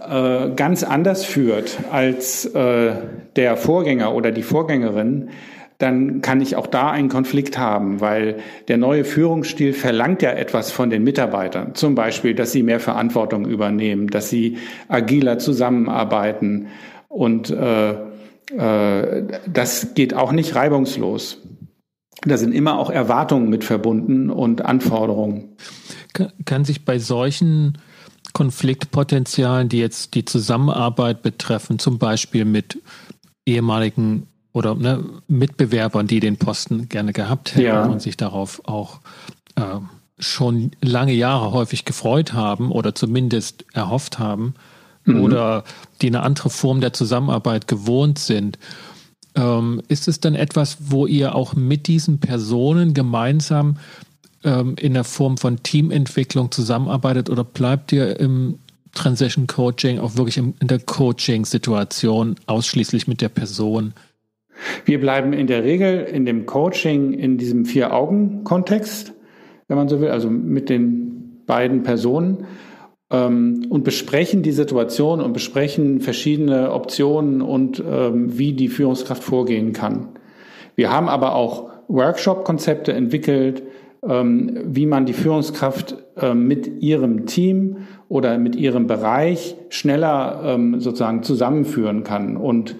[0.00, 2.92] äh, ganz anders führt als äh,
[3.36, 5.28] der Vorgänger oder die Vorgängerin,
[5.78, 8.36] dann kann ich auch da einen Konflikt haben, weil
[8.68, 11.74] der neue Führungsstil verlangt ja etwas von den Mitarbeitern.
[11.74, 14.58] Zum Beispiel, dass sie mehr Verantwortung übernehmen, dass sie
[14.88, 16.68] agiler zusammenarbeiten.
[17.08, 17.92] Und äh,
[18.56, 21.40] äh, das geht auch nicht reibungslos.
[22.22, 25.56] Da sind immer auch Erwartungen mit verbunden und Anforderungen.
[26.44, 27.78] Kann sich bei solchen
[28.32, 32.80] Konfliktpotenzialen, die jetzt die Zusammenarbeit betreffen, zum Beispiel mit
[33.46, 37.84] ehemaligen oder ne, Mitbewerbern, die den Posten gerne gehabt hätten ja.
[37.84, 39.00] und sich darauf auch
[39.56, 39.80] äh,
[40.18, 44.54] schon lange Jahre häufig gefreut haben oder zumindest erhofft haben
[45.04, 45.20] mhm.
[45.20, 45.64] oder
[46.00, 48.58] die eine andere Form der Zusammenarbeit gewohnt sind.
[49.34, 53.78] Ähm, ist es dann etwas, wo ihr auch mit diesen Personen gemeinsam
[54.44, 58.60] ähm, in der Form von Teamentwicklung zusammenarbeitet oder bleibt ihr im
[58.92, 63.94] Transition Coaching auch wirklich in der Coaching-Situation ausschließlich mit der Person?
[64.84, 69.14] Wir bleiben in der Regel in dem Coaching in diesem Vier-Augen-Kontext,
[69.68, 72.46] wenn man so will, also mit den beiden Personen
[73.10, 79.72] ähm, und besprechen die Situation und besprechen verschiedene Optionen und ähm, wie die Führungskraft vorgehen
[79.72, 80.08] kann.
[80.76, 83.62] Wir haben aber auch Workshop-Konzepte entwickelt,
[84.06, 90.80] ähm, wie man die Führungskraft ähm, mit ihrem Team oder mit ihrem Bereich schneller ähm,
[90.80, 92.76] sozusagen zusammenführen kann und äh,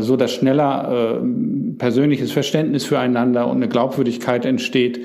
[0.00, 5.00] so dass schneller äh, persönliches Verständnis füreinander und eine Glaubwürdigkeit entsteht,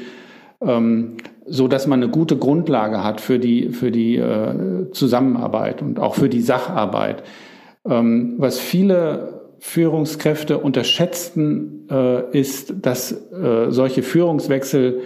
[0.62, 6.00] ähm, so dass man eine gute Grundlage hat für die für die äh, Zusammenarbeit und
[6.00, 7.24] auch für die Sacharbeit.
[7.90, 15.02] Ähm, was viele Führungskräfte unterschätzten, äh, ist, dass äh, solche Führungswechsel,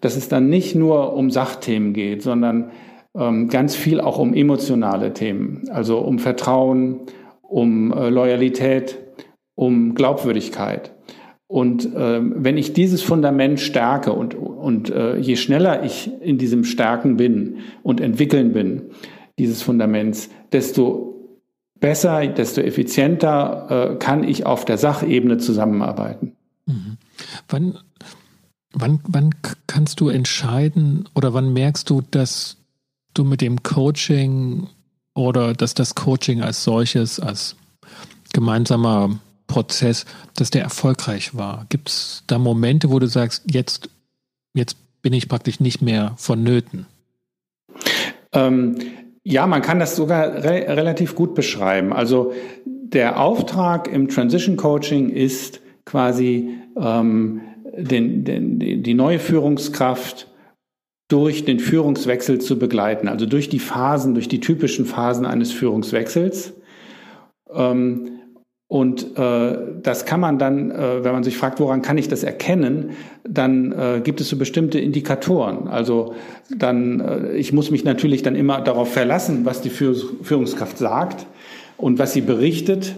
[0.00, 2.70] dass es dann nicht nur um Sachthemen geht, sondern
[3.14, 7.00] ähm, ganz viel auch um emotionale Themen, also um Vertrauen,
[7.52, 8.98] um äh, Loyalität,
[9.54, 10.94] um Glaubwürdigkeit.
[11.46, 16.64] Und ähm, wenn ich dieses Fundament stärke und, und äh, je schneller ich in diesem
[16.64, 18.90] Stärken bin und entwickeln bin,
[19.38, 21.38] dieses Fundaments, desto
[21.78, 26.36] besser, desto effizienter äh, kann ich auf der Sachebene zusammenarbeiten.
[26.64, 26.96] Mhm.
[27.50, 27.78] Wann,
[28.72, 29.30] wann, wann
[29.66, 32.56] kannst du entscheiden oder wann merkst du, dass
[33.12, 34.68] du mit dem Coaching
[35.14, 37.56] oder dass das Coaching als solches, als
[38.32, 41.66] gemeinsamer Prozess, dass der erfolgreich war?
[41.68, 43.90] Gibt es da Momente, wo du sagst, jetzt,
[44.54, 46.86] jetzt bin ich praktisch nicht mehr vonnöten?
[48.32, 48.76] Ähm,
[49.24, 51.92] ja, man kann das sogar re relativ gut beschreiben.
[51.92, 52.32] Also
[52.64, 57.40] der Auftrag im Transition Coaching ist quasi ähm,
[57.76, 60.28] den, den, die neue Führungskraft
[61.12, 66.54] durch den Führungswechsel zu begleiten, also durch die Phasen, durch die typischen Phasen eines Führungswechsels.
[67.54, 68.12] Ähm,
[68.66, 72.22] und äh, das kann man dann, äh, wenn man sich fragt, woran kann ich das
[72.22, 72.92] erkennen,
[73.28, 75.68] dann äh, gibt es so bestimmte Indikatoren.
[75.68, 76.14] Also
[76.48, 81.26] dann, ich muss mich natürlich dann immer darauf verlassen, was die Führungskraft sagt
[81.76, 82.94] und was sie berichtet.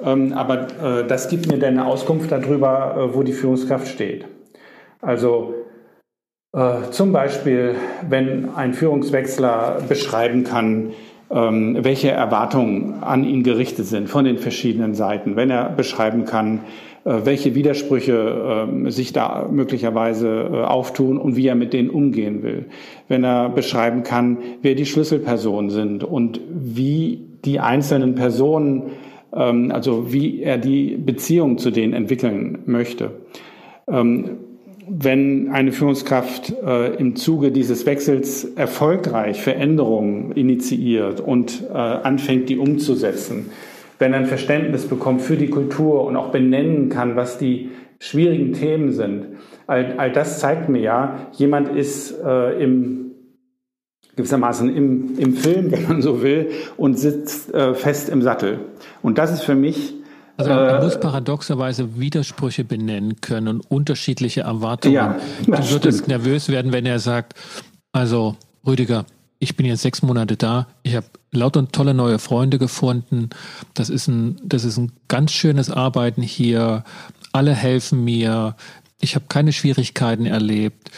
[0.00, 4.24] Ähm, aber das gibt mir dann eine Auskunft darüber, wo die Führungskraft steht.
[5.02, 5.61] Also
[6.52, 7.74] äh, zum Beispiel,
[8.08, 10.90] wenn ein Führungswechsler beschreiben kann,
[11.30, 16.60] ähm, welche Erwartungen an ihn gerichtet sind von den verschiedenen Seiten, wenn er beschreiben kann,
[17.04, 22.42] äh, welche Widersprüche äh, sich da möglicherweise äh, auftun und wie er mit denen umgehen
[22.42, 22.66] will,
[23.08, 28.90] wenn er beschreiben kann, wer die Schlüsselpersonen sind und wie die einzelnen Personen,
[29.34, 33.12] ähm, also wie er die Beziehung zu denen entwickeln möchte.
[33.88, 34.36] Ähm,
[34.88, 42.58] wenn eine Führungskraft äh, im Zuge dieses Wechsels erfolgreich Veränderungen initiiert und äh, anfängt, die
[42.58, 43.50] umzusetzen,
[43.98, 47.70] wenn er ein Verständnis bekommt für die Kultur und auch benennen kann, was die
[48.00, 49.26] schwierigen Themen sind,
[49.66, 52.98] all, all das zeigt mir ja, jemand ist äh, im
[54.16, 58.60] gewissermaßen im, im Film, wenn man so will, und sitzt äh, fest im Sattel.
[59.02, 59.94] Und das ist für mich
[60.36, 64.94] Also er äh, muss paradoxerweise Widersprüche benennen können und unterschiedliche Erwartungen.
[64.94, 66.08] Ja, du würdest stimmt.
[66.08, 67.34] nervös werden, wenn er sagt,
[67.92, 69.04] also Rüdiger,
[69.38, 73.30] ich bin jetzt sechs Monate da, ich habe lauter tolle neue Freunde gefunden.
[73.74, 76.84] Das ist ein, das ist ein ganz schönes Arbeiten hier.
[77.32, 78.56] Alle helfen mir.
[79.00, 80.90] Ich habe keine Schwierigkeiten erlebt.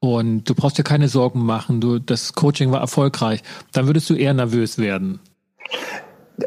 [0.00, 1.80] Und du brauchst dir keine Sorgen machen.
[1.80, 3.42] Du, das Coaching war erfolgreich.
[3.72, 5.18] Dann würdest du eher nervös werden.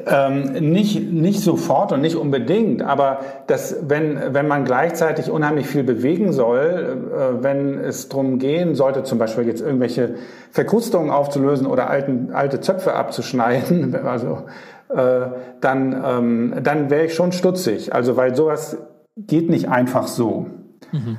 [0.08, 5.84] Ähm, nicht, nicht sofort und nicht unbedingt, aber das, wenn, wenn man gleichzeitig unheimlich viel
[5.84, 10.16] bewegen soll, äh, wenn es darum gehen sollte, zum Beispiel jetzt irgendwelche
[10.52, 14.44] Verkrustungen aufzulösen oder alten, alte Zöpfe abzuschneiden, also,
[14.88, 15.28] äh,
[15.60, 17.94] dann, ähm, dann wäre ich schon stutzig.
[17.94, 18.78] Also, weil sowas
[19.18, 20.48] geht nicht einfach so.
[20.94, 21.18] Mhm.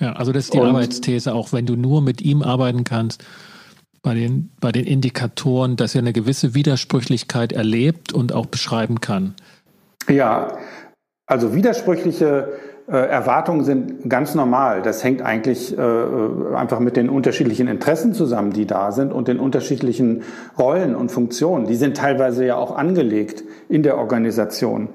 [0.00, 3.22] Ja, also das ist die und, Arbeitsthese, auch wenn du nur mit ihm arbeiten kannst,
[4.02, 9.34] bei den, bei den Indikatoren, dass er eine gewisse Widersprüchlichkeit erlebt und auch beschreiben kann.
[10.08, 10.58] Ja,
[11.26, 12.52] also widersprüchliche
[12.88, 14.82] äh, Erwartungen sind ganz normal.
[14.82, 15.80] Das hängt eigentlich äh,
[16.54, 20.22] einfach mit den unterschiedlichen Interessen zusammen, die da sind und den unterschiedlichen
[20.58, 21.66] Rollen und Funktionen.
[21.66, 24.88] Die sind teilweise ja auch angelegt in der Organisation.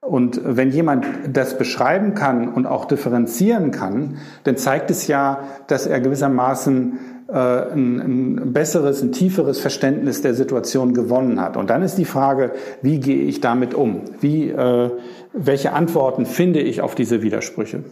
[0.00, 5.86] Und wenn jemand das beschreiben kann und auch differenzieren kann, dann zeigt es ja, dass
[5.86, 6.98] er gewissermaßen
[7.32, 11.56] ein, ein besseres, ein tieferes Verständnis der Situation gewonnen hat.
[11.56, 12.52] Und dann ist die Frage,
[12.82, 14.02] wie gehe ich damit um?
[14.20, 14.90] Wie, äh,
[15.32, 17.84] welche Antworten finde ich auf diese Widersprüche?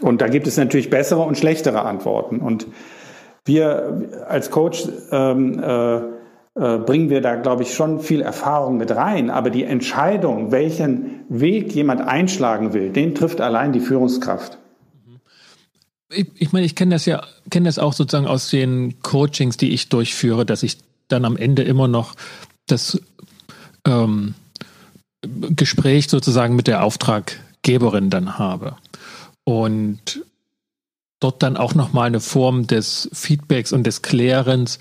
[0.00, 2.40] Und da gibt es natürlich bessere und schlechtere Antworten.
[2.40, 2.66] Und
[3.44, 8.94] wir als Coach ähm, äh, äh, bringen wir da, glaube ich, schon viel Erfahrung mit
[8.94, 9.30] rein.
[9.30, 14.58] Aber die Entscheidung, welchen Weg jemand einschlagen will, den trifft allein die Führungskraft
[16.10, 19.70] ich, ich meine, ich kenne das ja, kenne das auch sozusagen aus den Coachings, die
[19.70, 20.78] ich durchführe, dass ich
[21.08, 22.14] dann am Ende immer noch
[22.66, 23.00] das
[23.86, 24.34] ähm,
[25.22, 28.76] Gespräch sozusagen mit der Auftraggeberin dann habe.
[29.44, 30.22] Und
[31.20, 34.78] dort dann auch nochmal eine Form des Feedbacks und des Klärens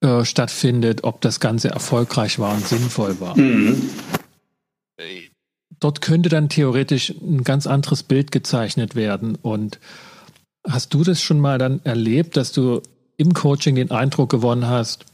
[0.00, 3.38] äh, stattfindet, ob das Ganze erfolgreich war und sinnvoll war.
[3.38, 3.88] Mhm.
[5.78, 9.78] Dort könnte dann theoretisch ein ganz anderes Bild gezeichnet werden und
[10.68, 12.80] Hast du das schon mal dann erlebt, dass du
[13.16, 15.04] im Coaching den Eindruck gewonnen hast,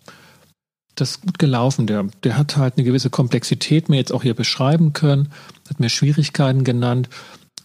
[0.95, 4.35] das ist gut gelaufen, der, der hat halt eine gewisse Komplexität mir jetzt auch hier
[4.35, 5.31] beschreiben können,
[5.69, 7.09] hat mir Schwierigkeiten genannt,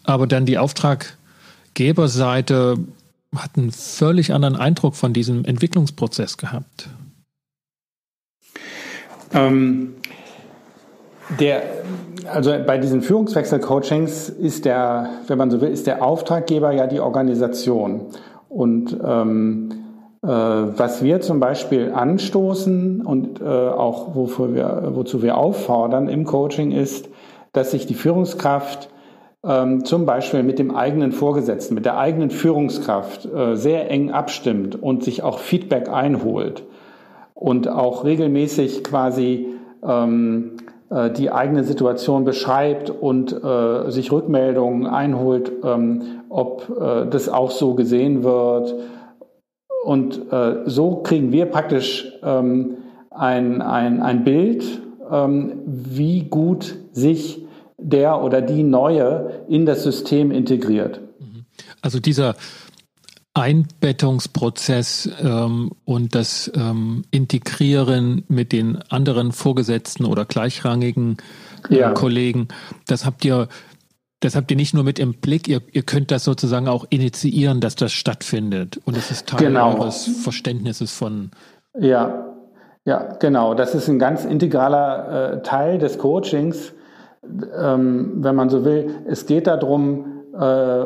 [0.04, 2.78] aber dann die Auftraggeberseite
[3.36, 6.90] hat einen völlig anderen Eindruck von diesem Entwicklungsprozess gehabt.
[9.34, 9.96] Ähm,
[11.40, 11.62] der,
[12.32, 17.00] also bei diesen Führungswechsel-Coachings ist der, wenn man so will, ist der Auftraggeber ja die
[17.00, 18.08] Organisation.
[18.50, 19.70] Und ähm,
[20.22, 26.26] äh, was wir zum Beispiel anstoßen und äh, auch wofür wir, wozu wir auffordern im
[26.26, 27.10] Coaching ist,
[27.52, 28.90] dass sich die Führungskraft
[29.44, 34.82] ähm, zum Beispiel mit dem eigenen Vorgesetzten, mit der eigenen Führungskraft äh, sehr eng abstimmt
[34.82, 36.64] und sich auch Feedback einholt
[37.34, 39.48] und auch regelmäßig quasi
[39.86, 40.58] ähm,
[40.94, 47.52] äh, die eigene Situation beschreibt und äh, sich Rückmeldungen einholt, ähm, ob äh, das auch
[47.52, 48.76] so gesehen wird.
[49.84, 52.78] Und äh, so kriegen wir praktisch ähm,
[53.10, 54.64] ein, ein, ein Bild,
[55.12, 57.46] ähm, wie gut sich
[57.78, 61.02] der oder die Neue in das System integriert.
[61.82, 62.36] Also dieser
[63.34, 71.18] Einbettungsprozess ähm, und das ähm, Integrieren mit den anderen Vorgesetzten oder gleichrangigen
[71.70, 71.92] äh, ja.
[71.94, 72.48] Kollegen,
[72.88, 73.48] das habt ihr,
[74.20, 77.60] das habt ihr nicht nur mit im Blick, ihr, ihr könnt das sozusagen auch initiieren,
[77.60, 78.80] dass das stattfindet.
[78.86, 79.78] Und es ist Teil genau.
[79.78, 81.32] eures Verständnisses von.
[81.80, 82.34] Ja,
[82.86, 83.56] ja, genau.
[83.56, 86.74] Das ist ein ganz integraler äh, Teil des Coachings,
[87.58, 88.94] ähm, wenn man so will.
[89.08, 90.86] Es geht darum, äh,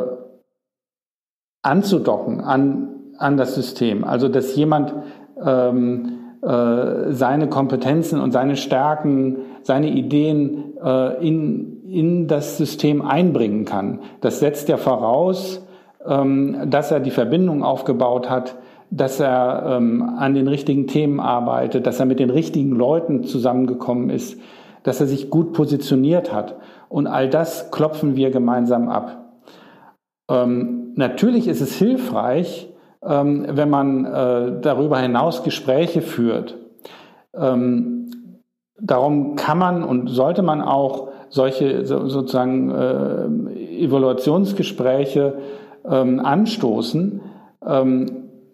[1.62, 4.04] anzudocken an, an das System.
[4.04, 4.94] Also dass jemand
[5.44, 13.66] ähm, äh, seine Kompetenzen und seine Stärken, seine Ideen äh, in, in das System einbringen
[13.66, 14.00] kann.
[14.22, 15.66] Das setzt ja voraus,
[16.06, 18.56] ähm, dass er die Verbindung aufgebaut hat,
[18.90, 24.10] dass er ähm, an den richtigen Themen arbeitet, dass er mit den richtigen Leuten zusammengekommen
[24.10, 24.40] ist,
[24.84, 26.56] dass er sich gut positioniert hat.
[26.88, 29.27] Und all das klopfen wir gemeinsam ab.
[30.30, 32.70] Ähm, natürlich ist es hilfreich,
[33.04, 36.58] ähm, wenn man äh, darüber hinaus Gespräche führt.
[37.36, 38.12] Ähm,
[38.80, 45.36] darum kann man und sollte man auch solche so, sozusagen äh, Evaluationsgespräche
[45.90, 47.22] ähm, anstoßen.
[47.66, 48.06] Ähm,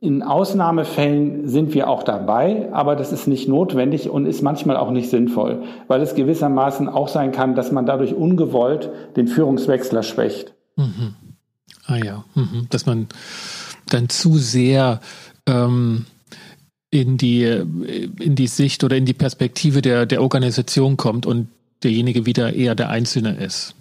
[0.02, 4.92] in Ausnahmefällen sind wir auch dabei, aber das ist nicht notwendig und ist manchmal auch
[4.92, 10.56] nicht sinnvoll, weil es gewissermaßen auch sein kann, dass man dadurch ungewollt den Führungswechsler schwächt.
[10.76, 11.16] Mhm.
[11.86, 12.68] Ah ja, mhm.
[12.70, 13.08] dass man
[13.90, 15.02] dann zu sehr
[15.48, 16.06] ähm,
[16.90, 21.48] in die in die Sicht oder in die Perspektive der der Organisation kommt und
[21.84, 23.76] derjenige wieder eher der Einzelne ist.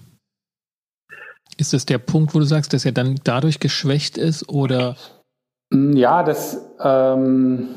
[1.59, 4.97] Ist das der Punkt, wo du sagst, dass er dann dadurch geschwächt ist oder?
[5.73, 7.69] Ja, das, ähm,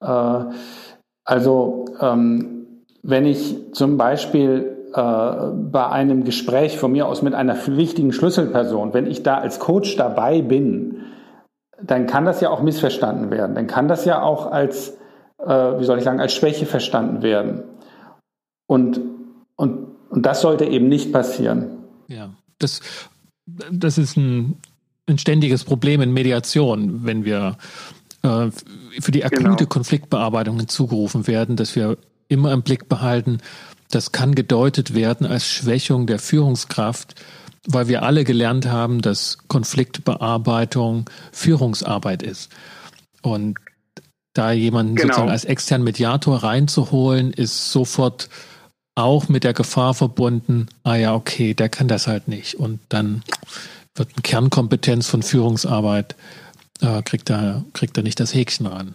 [0.00, 0.44] äh,
[1.24, 2.66] also ähm,
[3.02, 9.06] wenn ich zum Beispiel bei einem Gespräch von mir aus mit einer wichtigen Schlüsselperson, wenn
[9.06, 11.02] ich da als Coach dabei bin,
[11.82, 13.54] dann kann das ja auch missverstanden werden.
[13.54, 14.96] Dann kann das ja auch als,
[15.38, 17.64] äh, wie soll ich sagen, als Schwäche verstanden werden.
[18.66, 19.00] Und,
[19.56, 21.66] und, und das sollte eben nicht passieren.
[22.06, 22.80] Ja, das,
[23.46, 24.58] das ist ein
[25.06, 27.56] ein ständiges Problem in Mediation, wenn wir
[28.22, 28.50] äh,
[29.00, 29.66] für die akute genau.
[29.66, 33.38] Konfliktbearbeitung hinzugerufen werden, dass wir immer im Blick behalten,
[33.94, 37.14] das kann gedeutet werden als Schwächung der Führungskraft,
[37.66, 42.50] weil wir alle gelernt haben, dass Konfliktbearbeitung Führungsarbeit ist.
[43.22, 43.58] Und
[44.34, 45.08] da jemanden genau.
[45.08, 48.28] sozusagen als externen Mediator reinzuholen, ist sofort
[48.96, 52.54] auch mit der Gefahr verbunden, ah ja, okay, der kann das halt nicht.
[52.54, 53.22] Und dann
[53.94, 56.16] wird eine Kernkompetenz von Führungsarbeit,
[56.80, 58.94] äh, kriegt, er, kriegt er nicht das Häkchen ran.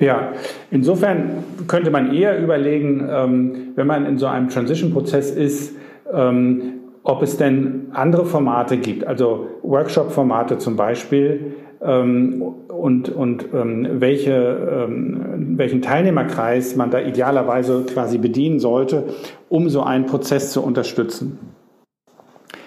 [0.00, 0.32] Ja,
[0.70, 5.74] insofern könnte man eher überlegen, ähm, wenn man in so einem Transition-Prozess ist,
[6.12, 14.88] ähm, ob es denn andere Formate gibt, also Workshop-Formate zum Beispiel, ähm, und, und welche,
[14.88, 19.04] welchen Teilnehmerkreis man da idealerweise quasi bedienen sollte,
[19.48, 21.38] um so einen Prozess zu unterstützen.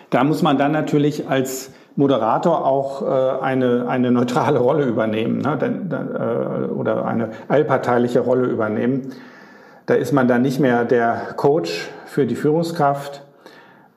[0.10, 5.58] Da muss man dann natürlich als Moderator auch äh, eine, eine neutrale Rolle übernehmen ne?
[5.60, 9.14] äh, oder eine allparteiliche Rolle übernehmen.
[9.86, 13.24] Da ist man dann nicht mehr der Coach für die Führungskraft,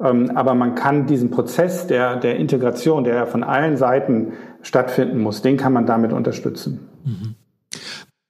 [0.00, 4.32] ähm, aber man kann diesen Prozess der, der Integration, der von allen Seiten
[4.62, 6.88] stattfinden muss, den kann man damit unterstützen.
[7.04, 7.34] Mhm.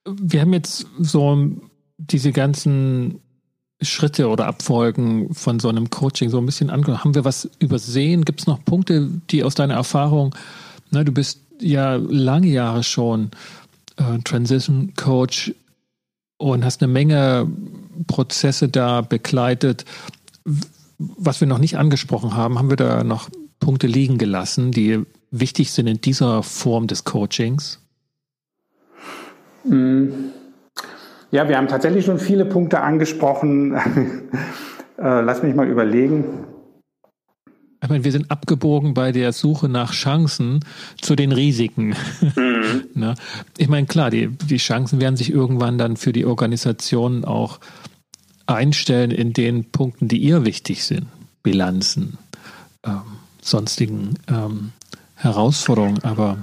[0.07, 1.37] Wir haben jetzt so
[1.97, 3.21] diese ganzen
[3.81, 7.03] Schritte oder Abfolgen von so einem Coaching so ein bisschen angeschaut?
[7.03, 8.25] Haben wir was übersehen?
[8.25, 10.33] Gibt es noch Punkte, die aus deiner Erfahrung,
[10.91, 13.31] ne, du bist ja lange Jahre schon
[13.97, 15.53] äh, Transition Coach
[16.37, 17.47] und hast eine Menge
[18.07, 19.85] Prozesse da begleitet.
[20.97, 25.71] Was wir noch nicht angesprochen haben, haben wir da noch Punkte liegen gelassen, die wichtig
[25.71, 27.79] sind in dieser Form des Coachings?
[29.63, 30.31] Mhm.
[31.35, 33.75] Ja, wir haben tatsächlich schon viele Punkte angesprochen.
[34.97, 36.23] Äh, lass mich mal überlegen.
[37.83, 40.61] Ich meine, wir sind abgebogen bei der Suche nach Chancen
[41.01, 41.97] zu den Risiken.
[42.21, 42.85] Mhm.
[42.93, 43.15] ne?
[43.57, 47.59] Ich meine, klar, die, die Chancen werden sich irgendwann dann für die Organisation auch
[48.47, 51.07] einstellen in den Punkten, die ihr wichtig sind.
[51.43, 52.17] Bilanzen,
[52.85, 53.01] ähm,
[53.41, 54.71] sonstigen ähm,
[55.15, 56.01] Herausforderungen.
[56.03, 56.37] Aber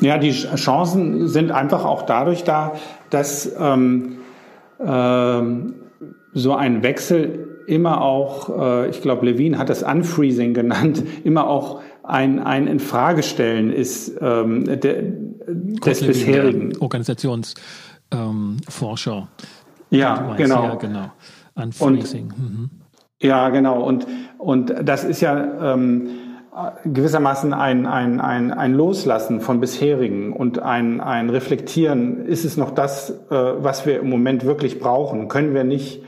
[0.00, 2.74] ja, die Chancen sind einfach auch dadurch da,
[3.14, 4.18] dass ähm,
[4.84, 5.74] ähm,
[6.32, 11.80] so ein Wechsel immer auch, äh, ich glaube, Levin hat das Unfreezing genannt, immer auch
[12.02, 15.12] ein, ein Infragestellen ist ähm, de,
[15.46, 16.76] des Levin, bisherigen.
[16.78, 19.28] Organisationsforscher.
[19.90, 20.64] Ja, genau.
[20.64, 21.12] Ja, genau.
[21.54, 22.24] Unfreezing.
[22.24, 22.68] Und, mhm.
[23.22, 23.80] Ja, genau.
[23.82, 24.08] Und,
[24.38, 26.08] und das ist ja ähm,
[26.84, 32.70] gewissermaßen ein, ein, ein, ein Loslassen von bisherigen und ein, ein Reflektieren, ist es noch
[32.70, 35.26] das, äh, was wir im Moment wirklich brauchen?
[35.26, 36.04] Können wir nicht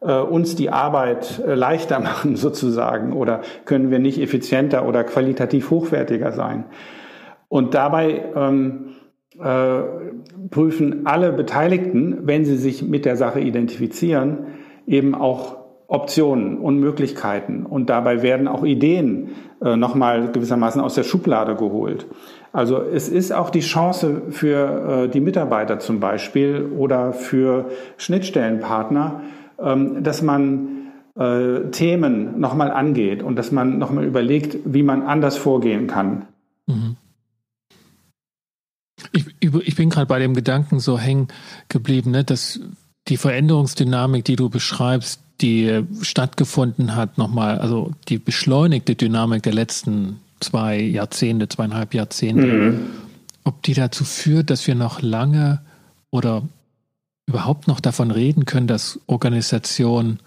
[0.00, 5.70] äh, uns die Arbeit äh, leichter machen sozusagen oder können wir nicht effizienter oder qualitativ
[5.70, 6.64] hochwertiger sein?
[7.48, 8.94] Und dabei ähm,
[9.38, 9.80] äh,
[10.50, 14.46] prüfen alle Beteiligten, wenn sie sich mit der Sache identifizieren,
[14.86, 15.59] eben auch
[15.90, 17.66] Optionen und Möglichkeiten.
[17.66, 19.30] Und dabei werden auch Ideen
[19.60, 22.06] äh, nochmal gewissermaßen aus der Schublade geholt.
[22.52, 29.22] Also es ist auch die Chance für äh, die Mitarbeiter zum Beispiel oder für Schnittstellenpartner,
[29.58, 35.36] ähm, dass man äh, Themen nochmal angeht und dass man nochmal überlegt, wie man anders
[35.36, 36.26] vorgehen kann.
[36.66, 36.96] Mhm.
[39.12, 41.28] Ich, ich bin gerade bei dem Gedanken so hängen
[41.68, 42.60] geblieben, ne, dass
[43.08, 50.20] die Veränderungsdynamik, die du beschreibst, die stattgefunden hat, nochmal, also die beschleunigte Dynamik der letzten
[50.40, 52.80] zwei Jahrzehnte, zweieinhalb Jahrzehnte, mhm.
[53.44, 55.60] ob die dazu führt, dass wir noch lange
[56.10, 56.42] oder
[57.26, 60.18] überhaupt noch davon reden können, dass Organisationen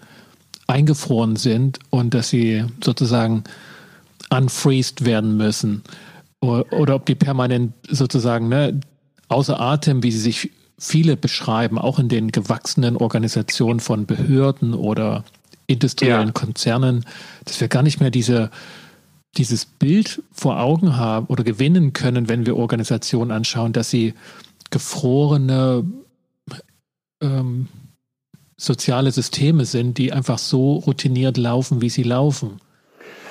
[0.66, 3.44] eingefroren sind und dass sie sozusagen
[4.30, 5.82] unfreezed werden müssen
[6.40, 8.80] oder, oder ob die permanent sozusagen ne,
[9.28, 15.24] außer Atem, wie sie sich viele beschreiben, auch in den gewachsenen Organisationen von Behörden oder
[15.66, 16.32] industriellen ja.
[16.32, 17.04] Konzernen,
[17.44, 18.50] dass wir gar nicht mehr diese,
[19.36, 24.14] dieses Bild vor Augen haben oder gewinnen können, wenn wir Organisationen anschauen, dass sie
[24.70, 25.84] gefrorene
[27.22, 27.68] ähm,
[28.56, 32.60] soziale Systeme sind, die einfach so routiniert laufen, wie sie laufen.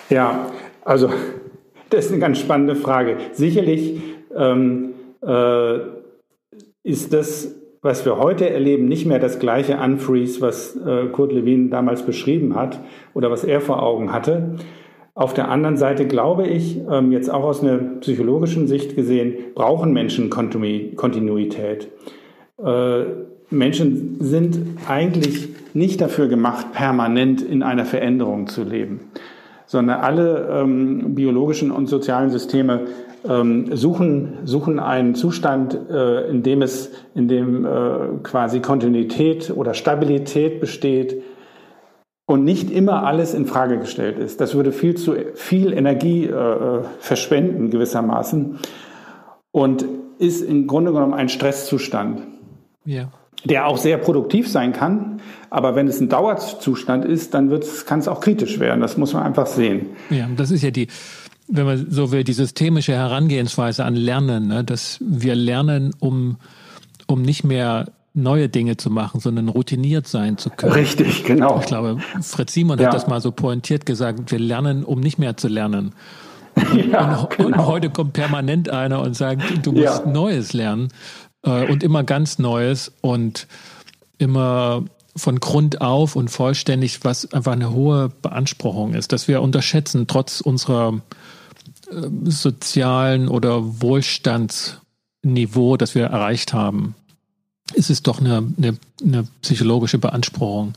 [0.10, 0.52] Ja,
[0.84, 1.12] also
[1.90, 3.18] das ist eine ganz spannende Frage.
[3.34, 4.02] Sicherlich
[4.36, 5.80] ähm, äh,
[6.84, 11.70] ist das, was wir heute erleben, nicht mehr das gleiche Unfreeze, was äh, Kurt Lewin
[11.70, 12.80] damals beschrieben hat
[13.14, 14.56] oder was er vor Augen hatte.
[15.16, 19.94] Auf der anderen Seite glaube ich, ähm, jetzt auch aus einer psychologischen Sicht gesehen, brauchen
[19.94, 21.88] Menschen Kontinuität.
[22.64, 23.04] Äh,
[23.50, 29.12] Menschen sind eigentlich nicht dafür gemacht, permanent in einer Veränderung zu leben,
[29.66, 32.86] sondern alle ähm, biologischen und sozialen Systeme
[33.28, 37.70] ähm, suchen, suchen einen Zustand, äh, in dem es, in dem äh,
[38.24, 41.22] quasi Kontinuität oder Stabilität besteht
[42.26, 44.42] und nicht immer alles in Frage gestellt ist.
[44.42, 48.60] Das würde viel zu viel Energie äh, verschwenden gewissermaßen
[49.52, 49.86] und
[50.20, 52.22] ist im Grunde genommen ein Stresszustand.
[52.86, 53.10] Ja.
[53.46, 55.20] Der auch sehr produktiv sein kann,
[55.50, 57.50] aber wenn es ein Dauerzustand ist, dann
[57.86, 58.80] kann es auch kritisch werden.
[58.80, 59.90] Das muss man einfach sehen.
[60.10, 60.88] Ja, das ist ja die,
[61.48, 64.64] wenn man so will, die systemische Herangehensweise an Lernen, ne?
[64.64, 66.38] dass wir lernen, um,
[67.08, 70.74] um nicht mehr neue Dinge zu machen, sondern routiniert sein zu können.
[70.74, 71.60] Richtig, genau.
[71.60, 72.88] Ich glaube, Fritz Simon ja.
[72.88, 75.94] hat das mal so pointiert gesagt, wir lernen, um nicht mehr zu lernen.
[76.92, 77.48] Ja, und, genau.
[77.48, 80.06] und, heute kommt permanent einer und sagt, du musst ja.
[80.06, 80.90] Neues lernen
[81.42, 83.48] äh, und immer ganz Neues und
[84.20, 84.84] immer
[85.16, 90.42] von Grund auf und vollständig, was einfach eine hohe Beanspruchung ist, dass wir unterschätzen, trotz
[90.42, 91.02] unserer
[92.26, 96.96] sozialen oder Wohlstandsniveau, das wir erreicht haben,
[97.74, 100.74] ist es doch eine, eine, eine psychologische Beanspruchung,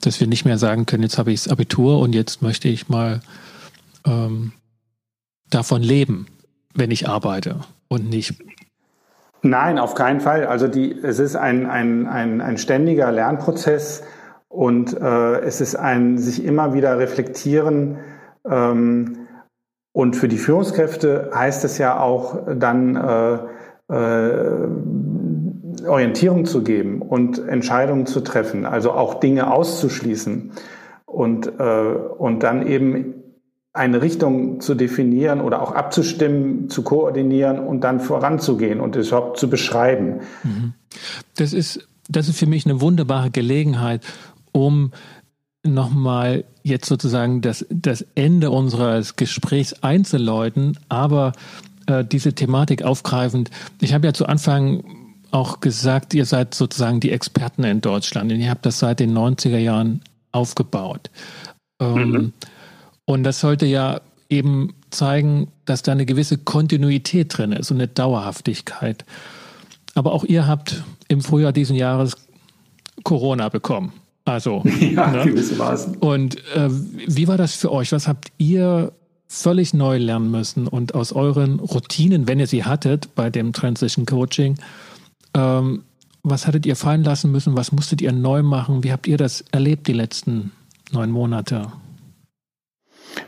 [0.00, 2.88] dass wir nicht mehr sagen können, jetzt habe ich das Abitur und jetzt möchte ich
[2.88, 3.20] mal
[4.06, 4.52] ähm,
[5.50, 6.26] davon leben,
[6.74, 8.34] wenn ich arbeite und nicht
[9.42, 10.46] Nein, auf keinen Fall.
[10.46, 14.02] Also die, es ist ein, ein, ein, ein ständiger Lernprozess
[14.48, 17.98] und äh, es ist ein sich immer wieder reflektieren.
[18.48, 19.25] Ähm,
[19.96, 23.38] und für die Führungskräfte heißt es ja auch dann äh,
[23.88, 24.68] äh,
[25.88, 30.52] Orientierung zu geben und Entscheidungen zu treffen, also auch Dinge auszuschließen
[31.06, 31.62] und, äh,
[32.18, 33.14] und dann eben
[33.72, 39.38] eine Richtung zu definieren oder auch abzustimmen, zu koordinieren und dann voranzugehen und es überhaupt
[39.38, 40.20] zu beschreiben.
[40.44, 40.74] Mhm.
[41.36, 44.02] Das ist, das ist für mich eine wunderbare Gelegenheit,
[44.52, 44.90] um
[45.66, 51.32] nochmal jetzt sozusagen das, das Ende unseres Gesprächs einzuläuten, aber
[51.86, 53.50] äh, diese Thematik aufgreifend.
[53.80, 54.84] Ich habe ja zu Anfang
[55.30, 59.16] auch gesagt, ihr seid sozusagen die Experten in Deutschland und ihr habt das seit den
[59.16, 60.02] 90er Jahren
[60.32, 61.10] aufgebaut.
[61.80, 62.32] Ähm, mhm.
[63.04, 67.88] Und das sollte ja eben zeigen, dass da eine gewisse Kontinuität drin ist und eine
[67.88, 69.04] Dauerhaftigkeit.
[69.94, 72.16] Aber auch ihr habt im Frühjahr diesen Jahres
[73.04, 73.92] Corona bekommen.
[74.26, 75.24] Also, ja, ne?
[75.24, 75.96] gewissermaßen.
[75.98, 77.92] Und äh, wie war das für euch?
[77.92, 78.92] Was habt ihr
[79.28, 84.04] völlig neu lernen müssen und aus euren Routinen, wenn ihr sie hattet bei dem Transition
[84.04, 84.56] Coaching,
[85.34, 85.84] ähm,
[86.22, 87.56] was hattet ihr fallen lassen müssen?
[87.56, 88.82] Was musstet ihr neu machen?
[88.82, 90.50] Wie habt ihr das erlebt die letzten
[90.90, 91.72] neun Monate?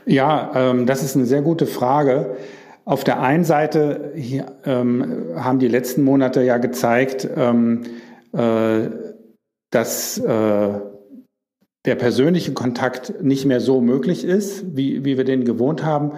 [0.04, 2.36] Ja, ähm, das ist eine sehr gute Frage.
[2.84, 7.82] Auf der einen Seite hier, ähm, haben die letzten Monate ja gezeigt, ähm,
[8.32, 8.88] äh,
[9.70, 10.80] dass äh,
[11.88, 16.12] der persönliche Kontakt nicht mehr so möglich ist, wie, wie wir den gewohnt haben,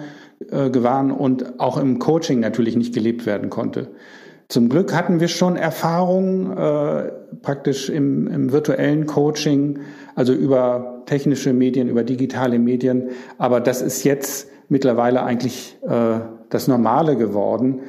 [0.51, 3.87] äh, gewahren und auch im Coaching natürlich nicht gelebt werden konnte.
[4.49, 7.09] Zum Glück hatten wir schon Erfahrungen äh,
[7.41, 9.79] praktisch im, im virtuellen Coaching,
[10.13, 13.11] also über technische Medien, über digitale Medien.
[13.37, 16.19] Aber das ist jetzt mittlerweile eigentlich äh,
[16.49, 17.79] das Normale geworden.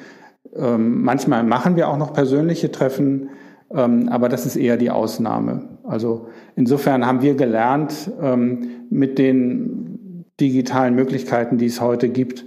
[0.55, 3.31] Ähm, manchmal machen wir auch noch persönliche Treffen,
[3.75, 5.69] aber das ist eher die Ausnahme.
[5.85, 12.45] Also insofern haben wir gelernt, ähm, mit den digitalen Möglichkeiten, die es heute gibt,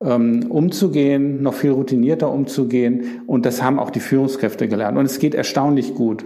[0.00, 3.22] ähm, umzugehen, noch viel routinierter umzugehen.
[3.26, 4.98] Und das haben auch die Führungskräfte gelernt.
[4.98, 6.24] Und es geht erstaunlich gut.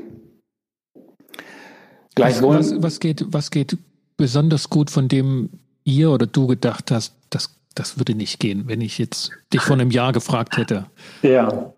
[2.14, 2.56] Gleichwohl.
[2.56, 3.78] Was, was, geht, was geht
[4.16, 5.50] besonders gut, von dem
[5.84, 9.76] ihr oder du gedacht hast, das, das würde nicht gehen, wenn ich jetzt dich vor
[9.76, 10.86] einem Jahr gefragt hätte?
[11.22, 11.72] Ja.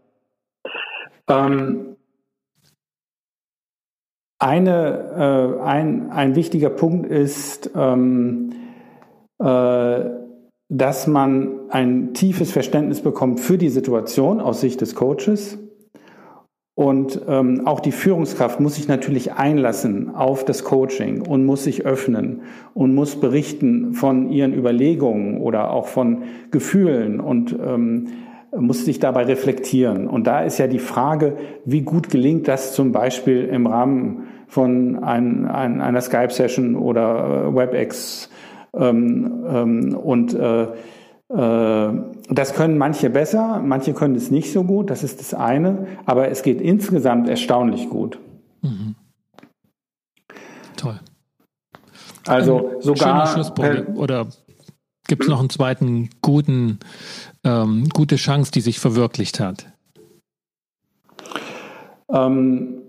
[1.28, 1.91] Ähm,
[4.42, 8.50] eine, äh, ein, ein wichtiger Punkt ist, ähm,
[9.38, 10.00] äh,
[10.68, 15.58] dass man ein tiefes Verständnis bekommt für die Situation aus Sicht des Coaches.
[16.74, 21.84] Und ähm, auch die Führungskraft muss sich natürlich einlassen auf das Coaching und muss sich
[21.84, 22.40] öffnen
[22.74, 28.08] und muss berichten von ihren Überlegungen oder auch von Gefühlen und ähm,
[28.56, 30.08] muss sich dabei reflektieren.
[30.08, 35.02] Und da ist ja die Frage, wie gut gelingt das zum Beispiel im Rahmen von
[35.02, 38.28] ein, ein, einer Skype-Session oder äh, WebEx
[38.74, 41.92] ähm, ähm, und äh, äh,
[42.28, 46.28] das können manche besser, manche können es nicht so gut, das ist das eine, aber
[46.28, 48.18] es geht insgesamt erstaunlich gut.
[48.60, 48.94] Mhm.
[50.76, 51.00] Toll.
[52.26, 53.26] Also Ein sogar.
[53.28, 53.96] Schlusspunkt.
[53.96, 54.26] Oder
[55.08, 56.78] gibt es noch einen zweiten guten,
[57.42, 59.72] ähm, gute Chance, die sich verwirklicht hat?
[62.10, 62.82] Ähm,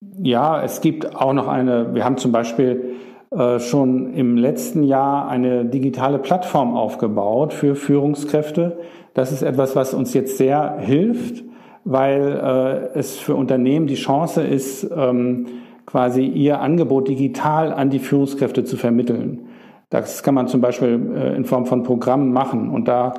[0.00, 2.96] ja, es gibt auch noch eine, wir haben zum Beispiel
[3.30, 8.78] äh, schon im letzten Jahr eine digitale Plattform aufgebaut für Führungskräfte.
[9.14, 11.44] Das ist etwas, was uns jetzt sehr hilft,
[11.84, 15.46] weil äh, es für Unternehmen die Chance ist, ähm,
[15.86, 19.46] quasi ihr Angebot digital an die Führungskräfte zu vermitteln.
[19.90, 23.14] Das kann man zum Beispiel äh, in Form von Programmen machen und da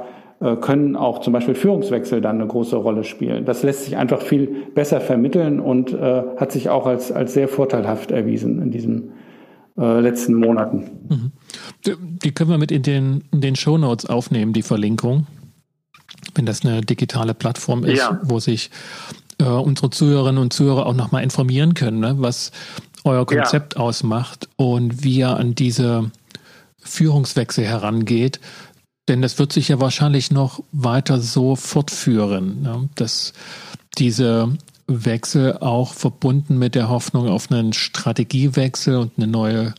[0.60, 3.46] können auch zum Beispiel Führungswechsel dann eine große Rolle spielen.
[3.46, 7.48] Das lässt sich einfach viel besser vermitteln und äh, hat sich auch als, als sehr
[7.48, 9.12] vorteilhaft erwiesen in diesem
[9.78, 10.90] äh, letzten Monaten.
[11.10, 11.32] Mhm.
[12.24, 15.28] Die können wir mit in den, in den Show Notes aufnehmen, die Verlinkung.
[16.36, 18.20] Wenn das eine digitale Plattform ist, ja.
[18.24, 18.70] wo sich
[19.40, 22.52] äh, unsere Zuhörerinnen und Zuhörer auch nochmal informieren können, ne, was
[23.04, 23.82] euer Konzept ja.
[23.82, 26.12] ausmacht und wie ihr an diese
[26.80, 28.40] Führungswechsel herangeht.
[29.08, 33.34] Denn das wird sich ja wahrscheinlich noch weiter so fortführen, ne, dass
[33.98, 39.74] diese Wechsel auch verbunden mit der Hoffnung auf einen Strategiewechsel und eine neue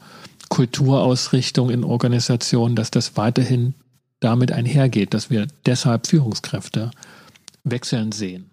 [0.48, 3.74] Kulturausrichtung in Organisationen, dass das weiterhin
[4.20, 6.90] damit einhergeht, dass wir deshalb Führungskräfte
[7.64, 8.50] wechseln sehen.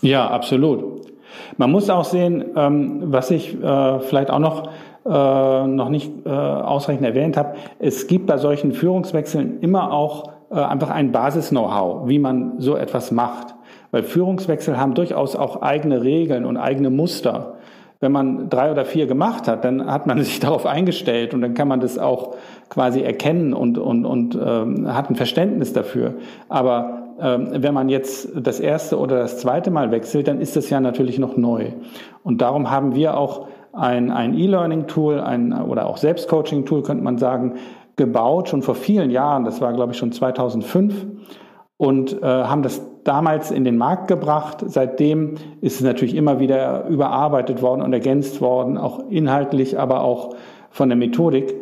[0.00, 1.12] Ja, absolut.
[1.56, 4.70] Man muss auch sehen, ähm, was ich äh, vielleicht auch noch
[5.06, 10.90] äh, noch nicht äh, ausreichend erwähnt habe, es gibt bei solchen Führungswechseln immer auch einfach
[10.90, 13.54] ein Basis-Know-how, wie man so etwas macht.
[13.90, 17.54] Weil Führungswechsel haben durchaus auch eigene Regeln und eigene Muster.
[18.00, 21.54] Wenn man drei oder vier gemacht hat, dann hat man sich darauf eingestellt und dann
[21.54, 22.34] kann man das auch
[22.68, 26.14] quasi erkennen und, und, und ähm, hat ein Verständnis dafür.
[26.48, 30.70] Aber ähm, wenn man jetzt das erste oder das zweite Mal wechselt, dann ist das
[30.70, 31.68] ja natürlich noch neu.
[32.24, 37.54] Und darum haben wir auch ein, ein E-Learning-Tool ein, oder auch Selbstcoaching-Tool, könnte man sagen,
[37.96, 41.06] gebaut, schon vor vielen Jahren, das war glaube ich schon 2005,
[41.76, 44.64] und äh, haben das damals in den Markt gebracht.
[44.66, 50.34] Seitdem ist es natürlich immer wieder überarbeitet worden und ergänzt worden, auch inhaltlich, aber auch
[50.70, 51.54] von der Methodik.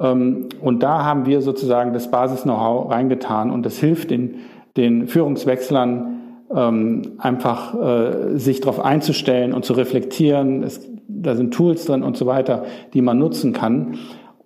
[0.00, 4.36] Ähm, und da haben wir sozusagen das Basis-Know-how reingetan und das hilft den,
[4.76, 6.20] den Führungswechslern
[6.54, 10.62] ähm, einfach äh, sich darauf einzustellen und zu reflektieren.
[10.62, 13.98] Es, da sind Tools drin und so weiter, die man nutzen kann.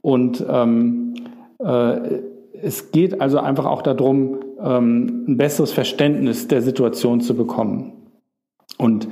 [0.03, 1.15] Und ähm,
[1.59, 2.21] äh,
[2.63, 7.93] es geht also einfach auch darum, ähm, ein besseres Verständnis der Situation zu bekommen.
[8.79, 9.07] Und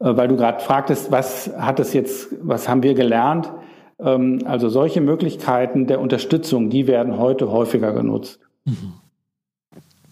[0.00, 3.52] äh, weil du gerade fragtest, was hat es jetzt, was haben wir gelernt?
[4.00, 8.40] Ähm, also solche Möglichkeiten der Unterstützung, die werden heute häufiger genutzt.
[8.64, 8.94] Mhm.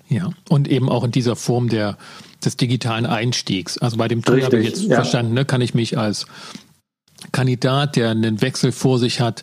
[0.08, 1.96] Ja, und eben auch in dieser Form der,
[2.44, 3.78] des digitalen Einstiegs.
[3.78, 4.96] Also bei dem Tool habe ich jetzt ja.
[4.96, 6.26] verstanden, ne, kann ich mich als
[7.32, 9.42] Kandidat, der einen Wechsel vor sich hat,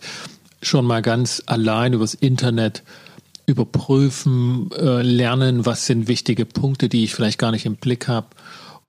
[0.61, 2.83] schon mal ganz allein übers Internet
[3.45, 8.27] überprüfen, äh, lernen, was sind wichtige Punkte, die ich vielleicht gar nicht im Blick habe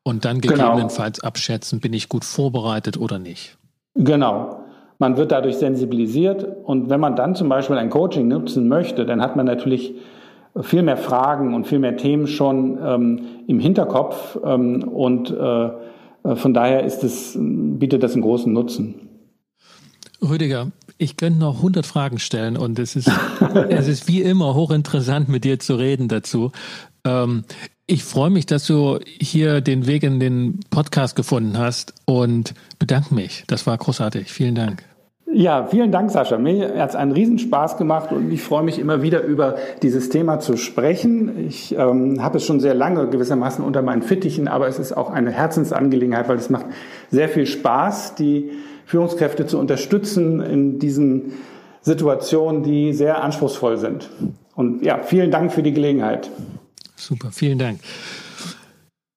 [0.05, 0.55] und dann genau.
[0.55, 1.29] gegebenenfalls genau.
[1.29, 3.57] abschätzen, bin ich gut vorbereitet oder nicht.
[3.97, 4.61] Genau.
[4.99, 9.21] Man wird dadurch sensibilisiert und wenn man dann zum Beispiel ein Coaching nutzen möchte, dann
[9.21, 9.95] hat man natürlich
[10.61, 15.71] viel mehr Fragen und viel mehr Themen schon ähm, im Hinterkopf ähm, und äh,
[16.25, 18.95] von daher ist es, bietet das einen großen Nutzen.
[20.23, 23.11] Rüdiger, ich könnte noch 100 Fragen stellen und es ist,
[23.69, 26.53] es ist wie immer hochinteressant, mit dir zu reden dazu.
[27.05, 27.45] Ähm,
[27.87, 33.15] ich freue mich, dass du hier den Weg in den Podcast gefunden hast und bedanke
[33.15, 33.45] mich.
[33.47, 34.33] Das war großartig.
[34.33, 34.85] Vielen Dank.
[35.33, 36.39] Ja, vielen Dank, Sascha.
[36.39, 40.39] Mir hat es einen Riesenspaß gemacht und ich freue mich immer wieder über dieses Thema
[40.39, 41.47] zu sprechen.
[41.47, 45.11] Ich ähm, habe es schon sehr lange gewissermaßen unter meinen Fittichen, aber es ist auch
[45.11, 46.67] eine Herzensangelegenheit, weil es macht
[47.11, 48.51] sehr viel Spaß, die
[48.85, 51.33] Führungskräfte zu unterstützen in diesen
[51.81, 54.11] Situationen, die sehr anspruchsvoll sind.
[54.55, 56.31] Und ja, vielen Dank für die Gelegenheit.
[56.97, 57.81] Super, vielen Dank.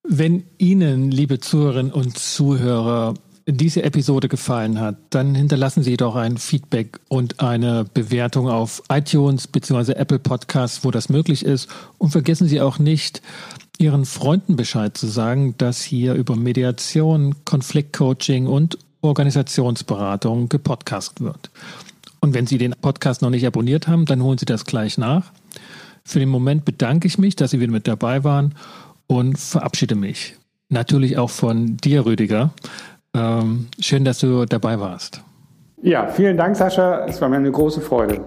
[0.04, 3.14] Wenn Ihnen, liebe Zuhörerinnen und Zuhörer,
[3.48, 9.48] diese Episode gefallen hat, dann hinterlassen Sie doch ein Feedback und eine Bewertung auf iTunes
[9.48, 9.94] bzw.
[9.94, 11.70] Apple Podcasts, wo das möglich ist.
[11.98, 13.22] Und vergessen Sie auch nicht,
[13.80, 21.52] Ihren Freunden Bescheid zu sagen, dass hier über Mediation, Konfliktcoaching und Organisationsberatung gepodcast wird.
[22.20, 25.32] Und wenn Sie den Podcast noch nicht abonniert haben, dann holen Sie das gleich nach.
[26.04, 28.56] Für den Moment bedanke ich mich, dass Sie wieder mit dabei waren
[29.06, 30.36] und verabschiede mich.
[30.70, 32.52] Natürlich auch von dir, Rüdiger.
[33.16, 35.22] Ähm, schön, dass du dabei warst.
[35.82, 37.06] Ja, vielen Dank, Sascha.
[37.06, 38.26] Es war mir eine große Freude.